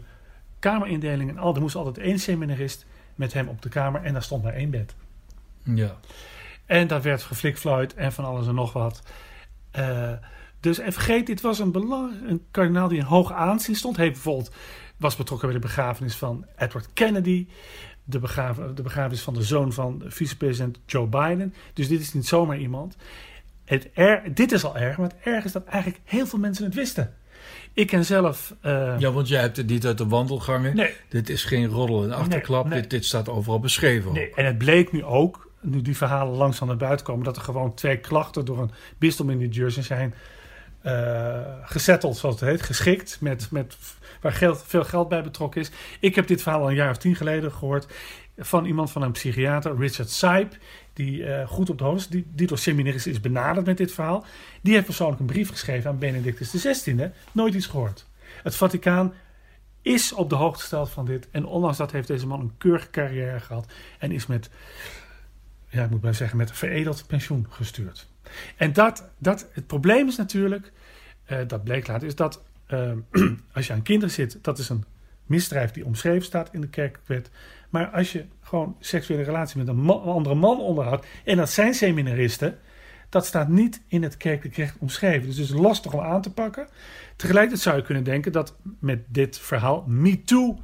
kamerindeling. 0.59 1.29
En 1.29 1.38
al, 1.38 1.55
er 1.55 1.61
moest 1.61 1.75
altijd 1.75 1.97
één 1.97 2.19
seminarist 2.19 2.85
met 3.15 3.33
hem 3.33 3.47
op 3.47 3.61
de 3.61 3.69
kamer. 3.69 4.03
En 4.03 4.13
daar 4.13 4.23
stond 4.23 4.43
maar 4.43 4.53
één 4.53 4.69
bed. 4.69 4.95
Ja. 5.63 5.95
En 6.65 6.88
daar 6.88 7.01
werd 7.01 7.23
geflikfluit 7.23 7.93
en 7.93 8.13
van 8.13 8.25
alles 8.25 8.47
en 8.47 8.55
nog 8.55 8.73
wat. 8.73 9.01
Eh, 9.71 10.11
dus 10.65 10.80
en 10.80 10.93
vergeet, 10.93 11.25
dit 11.25 11.41
was 11.41 11.60
een, 11.60 11.71
belang, 11.71 12.12
een 12.28 12.45
kardinaal 12.51 12.88
die 12.88 12.97
in 12.97 13.04
hoog 13.04 13.32
aanzien 13.32 13.75
stond. 13.75 13.97
Hij 13.97 14.12
bijvoorbeeld 14.12 14.51
was 14.97 15.15
betrokken 15.15 15.47
bij 15.47 15.58
de 15.58 15.65
begrafenis 15.65 16.15
van 16.15 16.45
Edward 16.58 16.89
Kennedy. 16.93 17.47
De, 18.04 18.19
de 18.75 18.82
begrafenis 18.82 19.21
van 19.21 19.34
de 19.34 19.43
zoon 19.43 19.73
van 19.73 20.04
vicepresident 20.06 20.80
Joe 20.86 21.08
Biden. 21.08 21.54
Dus 21.73 21.88
dit 21.88 22.01
is 22.01 22.13
niet 22.13 22.28
zomaar 22.28 22.58
iemand. 22.58 22.95
Het 23.65 23.89
er, 23.93 24.34
dit 24.34 24.51
is 24.51 24.63
al 24.63 24.78
erg, 24.78 24.97
maar 24.97 25.08
het 25.10 25.17
erg 25.23 25.45
is 25.45 25.51
dat 25.51 25.65
eigenlijk 25.65 26.04
heel 26.04 26.28
veel 26.28 26.39
mensen 26.39 26.65
het 26.65 26.75
wisten. 26.75 27.13
Ik 27.73 27.88
ken 27.88 28.06
zelf... 28.06 28.56
eh, 28.62 28.95
ja, 28.99 29.12
want 29.12 29.28
jij 29.28 29.41
hebt 29.41 29.58
het 29.58 29.67
niet 29.67 29.86
uit 29.86 29.97
de 29.97 30.08
wandelgangen. 30.08 30.75
Nee. 30.75 30.93
Dit 31.10 31.30
is 31.30 31.43
geen 31.43 31.67
roddel 31.67 32.04
en 32.04 32.12
achterklap. 32.12 32.63
Nee, 32.63 32.73
nee. 32.73 32.82
Dit, 32.82 32.89
dit 32.89 33.06
staat 33.06 33.30
overal 33.30 33.60
beschreven. 33.60 34.13
Nee, 34.13 34.34
en 34.34 34.45
het 34.45 34.58
bleek 34.58 34.91
nu 34.91 35.04
ook, 35.04 35.51
nu 35.62 35.82
die 35.82 35.97
verhalen 35.97 36.36
langzaam 36.36 36.67
naar 36.67 36.78
buiten 36.78 37.06
komen, 37.06 37.23
dat 37.25 37.36
er 37.36 37.41
gewoon 37.41 37.73
twee 37.73 37.97
klachten 37.97 38.45
door 38.45 38.60
een 38.60 38.71
bisdom 38.97 39.30
in 39.30 39.38
New 39.38 39.54
Jersey 39.54 39.84
zijn 39.84 40.13
eh 40.86 41.41
gesetteld, 41.63 42.17
zoals 42.17 42.39
het 42.39 42.50
heet, 42.50 42.62
geschikt, 42.62 43.17
met, 43.21 43.52
met, 43.52 43.78
waar 44.21 44.32
geld, 44.32 44.63
veel 44.65 44.84
geld 44.84 45.10
bij 45.10 45.24
betrokken 45.24 45.62
is. 45.62 45.71
Ik 46.00 46.15
heb 46.15 46.28
dit 46.28 46.41
verhaal 46.41 46.62
al 46.62 46.69
een 46.69 46.76
jaar 46.76 46.89
of 46.89 46.98
tien 46.98 47.15
geleden 47.15 47.52
gehoord 47.52 47.88
van 48.38 48.65
iemand 48.65 48.91
van 48.91 49.02
een 49.02 49.12
psychiater, 49.12 49.78
Richard 49.78 50.10
Sype, 50.10 50.56
die 50.93 51.26
eh, 51.26 51.48
goed 51.48 51.69
op 51.69 51.78
de 51.78 51.84
hoogte 51.84 52.17
is, 52.17 52.24
die, 52.34 52.48
door 52.48 52.58
seminaristen 52.58 53.12
is 53.12 53.19
benaderd 53.19 53.65
met 53.65 53.78
dit 53.78 53.91
verhaal. 53.91 54.26
Die 54.62 54.74
heeft 54.74 54.86
persoonlijk 54.86 55.19
een 55.19 55.26
brief 55.26 55.50
geschreven 55.50 55.89
aan 55.89 56.00
Benedictus 56.00 56.50
XVI, 56.50 57.10
nooit 57.32 57.54
iets 57.54 57.65
gehoord. 57.65 58.06
Het 58.43 58.56
Vaticaan 58.56 59.13
is 59.82 60.13
op 60.13 60.30
de 60.30 60.36
hoogte 60.36 60.60
gesteld 60.60 60.89
van 60.89 61.06
dit. 61.06 61.28
En 61.32 61.45
ondanks 61.45 61.78
dat 61.78 61.91
heeft 61.91 62.08
deze 62.08 62.28
man 62.28 62.39
een 62.39 62.54
keurige 62.58 62.89
carrière 62.89 63.39
gehad. 63.39 63.74
En 64.00 64.12
is 64.12 64.26
met 64.26 64.50
ja, 65.69 65.84
ik 65.84 65.89
moet 65.89 66.02
maar 66.02 66.15
zeggen, 66.15 66.38
met 66.38 66.52
veredeld 66.52 67.04
pensioen 67.08 67.45
gestuurd. 67.50 68.08
En 68.56 68.74
dat, 68.74 69.10
dat, 69.17 69.48
het 69.52 69.67
probleem 69.67 70.08
is 70.08 70.15
natuurlijk, 70.15 70.71
eh, 71.26 71.38
dat 71.48 71.63
bleek 71.63 71.88
later, 71.88 72.08
is 72.08 72.15
dat 72.15 72.41
eh, 72.65 72.91
als 73.54 73.67
je 73.67 73.74
aan 73.74 73.82
kinderen 73.82 74.13
zit, 74.13 74.39
dat 74.41 74.58
is 74.58 74.69
een 74.69 74.84
misdrijf 75.26 75.71
die 75.71 75.86
omschreven 75.86 76.26
staat 76.26 76.50
in 76.52 76.62
de 76.62 76.69
kerkwet. 76.69 77.30
Maar 77.69 77.88
als 77.88 78.12
je 78.12 78.26
gewoon 78.41 78.76
seksuele 78.80 79.24
relatie 79.24 79.58
met 79.58 79.67
een, 79.67 79.89
andere 79.89 80.36
man 80.36 80.60
onderhoudt, 80.60 81.06
en 81.24 81.38
dat 81.38 81.50
zijn 81.50 81.74
seminaristen, 81.74 82.58
dat 83.10 83.26
staat 83.26 83.48
niet 83.48 83.82
in 83.88 84.04
het 84.04 84.17
kerkelijk 84.17 84.56
recht 84.56 84.78
omschreven. 84.80 85.28
Dus 85.28 85.38
het 85.38 85.50
is 85.50 85.56
lastig 85.56 85.93
om 85.93 86.00
aan 86.00 86.21
te 86.21 86.32
pakken. 86.32 86.67
Tegelijkertijd 87.15 87.62
zou 87.62 87.76
je 87.76 87.82
kunnen 87.82 88.04
denken 88.04 88.32
dat 88.32 88.56
met 88.80 89.00
dit 89.08 89.39
verhaal 89.39 89.84
MeToo 89.88 90.60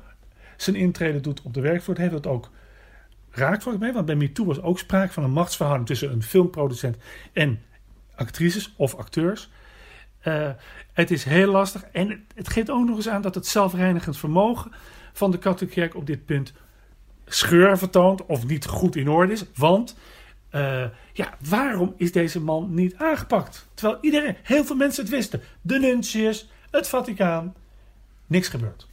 zijn 0.58 0.76
intrede 0.76 1.20
doet 1.20 1.42
op 1.42 1.54
de 1.54 1.62
werkvloer. 1.62 1.98
Heeft 1.98 2.14
het 2.14 2.28
ook 2.28 2.50
raakt 3.32 3.64
volgens 3.64 3.84
mij, 3.84 3.94
want 3.94 4.06
bij 4.06 4.16
MeToo 4.16 4.46
was 4.46 4.62
ook 4.62 4.80
sprake 4.80 5.14
van 5.14 5.24
een 5.24 5.32
machtsverhouding 5.32 5.88
tussen 5.88 6.12
een 6.12 6.24
filmproducent 6.24 6.98
en 7.34 7.60
actrices 8.16 8.74
of 8.78 8.96
acteurs. 8.96 9.50
Uh, 10.24 10.50
het 10.94 11.12
is 11.12 11.24
heel 11.24 11.52
lastig 11.52 11.84
en 11.84 12.26
het, 12.36 12.50
geeft 12.50 12.70
ook 12.70 12.88
nog 12.88 12.96
eens 12.96 13.10
aan 13.10 13.22
dat 13.22 13.36
het 13.36 13.48
zelfreinigend 13.48 14.18
vermogen 14.18 14.72
van 15.14 15.32
de 15.32 15.38
katholieke 15.38 15.80
kerk 15.80 15.96
op 15.96 16.06
dit 16.06 16.26
punt 16.26 16.54
scheur 17.26 17.78
vertoont 17.78 18.26
of 18.26 18.48
niet 18.48 18.66
goed 18.66 18.96
in 18.96 19.10
orde 19.10 19.34
is. 19.34 19.44
Want 19.56 19.96
uh, 20.52 20.86
ja, 21.14 21.38
waarom 21.50 21.94
is 21.98 22.12
deze 22.12 22.40
man 22.40 22.74
niet 22.74 22.96
aangepakt? 22.96 23.68
Terwijl 23.74 23.98
iedereen, 24.02 24.36
heel 24.44 24.66
veel 24.66 24.76
mensen 24.76 25.04
het 25.04 25.12
wisten. 25.12 25.42
De 25.62 25.80
nuntius, 25.80 26.50
het 26.72 26.88
Vaticaan, 26.88 27.56
niks 28.28 28.48
gebeurd. 28.48 28.91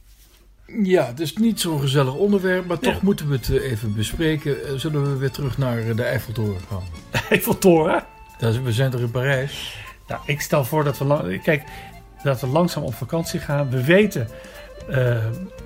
Ja, 0.83 1.05
het 1.05 1.19
is 1.19 1.35
niet 1.35 1.59
zo'n 1.59 1.79
gezellig 1.79 2.13
onderwerp, 2.13 2.67
maar 2.67 2.79
toch 2.79 3.01
moeten 3.01 3.29
we 3.29 3.35
het 3.35 3.49
eh, 3.49 3.71
even 3.71 3.95
bespreken. 3.95 4.65
Eh, 4.65 4.73
zullen 4.75 5.11
we 5.11 5.17
weer 5.17 5.31
terug 5.31 5.57
naar 5.57 5.95
de 5.95 6.03
Eiffeltoren 6.03 6.61
gaan? 6.69 6.83
De 7.11 7.19
Eiffeltoren? 7.29 8.03
we 8.63 8.71
zijn 8.71 8.91
toch 8.91 9.01
in 9.01 9.11
Parijs? 9.11 9.77
Nou, 10.07 10.21
ik 10.25 10.41
stel 10.41 10.65
voor 10.65 10.83
dat 10.83 10.97
we, 10.97 11.39
kijk, 11.43 11.63
dat 12.23 12.41
we 12.41 12.47
langzaam 12.47 12.83
op 12.83 12.93
vakantie 12.93 13.39
gaan. 13.39 13.69
We 13.69 13.83
weten 13.83 14.27
uh, 14.89 15.17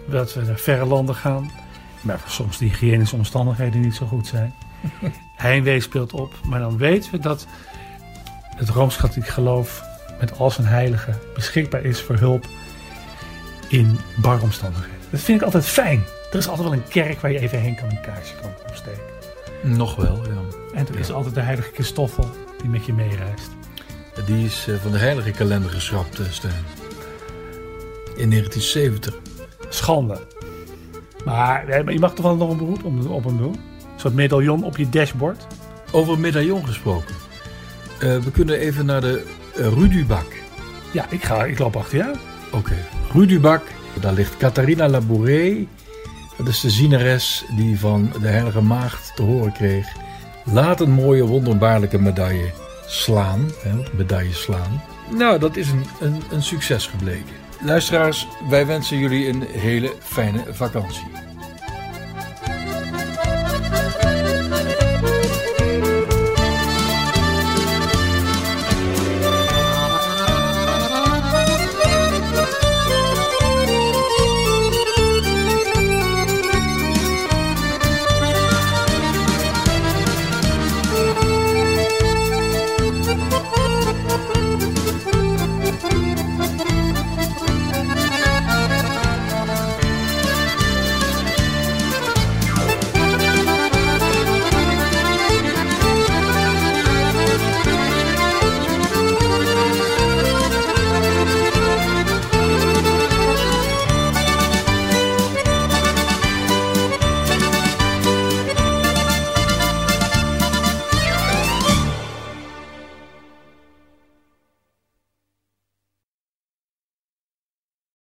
dat 0.10 0.34
we 0.34 0.42
naar 0.42 0.60
verre 0.60 0.86
landen 0.86 1.16
gaan. 1.16 1.52
Maar 2.02 2.20
soms 2.28 2.58
de 2.58 2.66
hygiënische 2.66 3.16
omstandigheden 3.16 3.82
niet 3.82 3.96
zo 3.96 4.06
goed 4.06 4.28
zijn. 4.28 4.54
Heimwee 5.36 5.80
speelt 5.80 6.14
op. 6.14 6.34
Maar 6.44 6.60
dan 6.60 6.78
weten 6.78 7.12
we 7.12 7.20
dat 7.20 7.48
het 8.56 8.70
Rooms-Katholiek 8.70 9.30
geloof 9.30 9.84
met 10.20 10.40
al 10.40 10.52
zijn 10.52 10.68
heiligen 10.68 11.20
beschikbaar 11.34 11.84
is 11.84 12.02
voor 12.02 12.16
hulp 12.16 12.48
in 13.74 14.00
baromstandigheden. 14.16 14.96
Dat 15.10 15.20
vind 15.20 15.40
ik 15.40 15.46
altijd 15.46 15.66
fijn. 15.66 16.04
Er 16.32 16.38
is 16.38 16.48
altijd 16.48 16.68
wel 16.68 16.78
een 16.78 16.88
kerk 16.88 17.20
waar 17.20 17.32
je 17.32 17.40
even 17.40 17.60
heen 17.60 17.76
kan 17.76 17.90
een 17.90 18.02
kaarsje 18.02 18.36
kan 18.42 18.52
opsteken. 18.68 19.02
Nog 19.62 19.96
wel, 19.96 20.16
ja. 20.26 20.58
En 20.74 20.88
er 20.88 21.00
is 21.00 21.12
altijd 21.12 21.36
de 21.36 21.42
heilige 21.42 21.70
Christoffel 21.74 22.30
die 22.62 22.70
met 22.70 22.86
je 22.86 22.94
meereist. 22.94 23.50
Die 24.26 24.46
is 24.46 24.68
eh, 24.68 24.76
van 24.76 24.92
de 24.92 24.98
heilige 24.98 25.32
kalender 25.32 25.70
geschrapt, 25.70 26.20
eh, 26.20 26.26
Stijn. 26.30 26.64
In 28.16 28.30
1970. 28.30 29.16
Schande. 29.70 30.22
Maar 31.26 31.92
je 31.92 32.00
mag 32.00 32.14
toch 32.14 32.26
wel 32.26 32.36
nog 32.36 32.50
een 32.50 32.58
beroep 32.58 32.84
op 33.10 33.24
hem 33.24 33.38
doen? 33.38 33.54
Een 33.54 34.00
soort 34.00 34.14
medaillon 34.14 34.64
op 34.64 34.78
je 34.78 34.90
dashboard. 34.90 35.48
Over 35.92 36.20
medaillon 36.20 36.68
gesproken. 36.68 37.16
Uh, 37.94 38.18
we 38.18 38.32
kunnen 38.32 38.60
even 38.60 38.86
naar 38.86 39.02
de 39.02 39.26
uh, 39.58 39.68
Rudubak. 39.68 40.42
Ja, 40.92 41.06
ik, 41.10 41.24
ga, 41.24 41.46
ik 41.46 41.60
loop 41.60 41.76
achter 41.76 41.98
jou. 41.98 42.16
Oké. 42.52 42.58
Okay. 42.58 43.03
Rudubak, 43.14 43.62
daar 44.00 44.14
ligt 44.14 44.38
Catharina 44.38 44.88
Labouré. 44.88 45.68
Dat 46.38 46.48
is 46.48 46.60
de 46.60 46.70
zieneres 46.70 47.46
die 47.56 47.80
van 47.80 48.12
de 48.22 48.28
Heilige 48.28 48.62
Maagd 48.62 49.16
te 49.16 49.22
horen 49.22 49.52
kreeg. 49.52 49.88
Laat 50.46 50.80
een 50.80 50.92
mooie, 50.92 51.26
wonderbaarlijke 51.26 52.00
medaille 52.00 52.52
slaan. 52.86 53.52
Hè, 53.64 53.72
medaille 53.98 54.34
slaan. 54.34 54.82
Nou, 55.12 55.40
dat 55.40 55.56
is 55.56 55.70
een, 55.70 55.86
een, 56.00 56.22
een 56.32 56.44
succes 56.44 56.88
gebleken. 56.88 57.36
Luisteraars, 57.62 58.28
wij 58.50 58.66
wensen 58.66 58.98
jullie 58.98 59.28
een 59.28 59.42
hele 59.42 59.94
fijne 60.00 60.44
vakantie. 60.52 61.06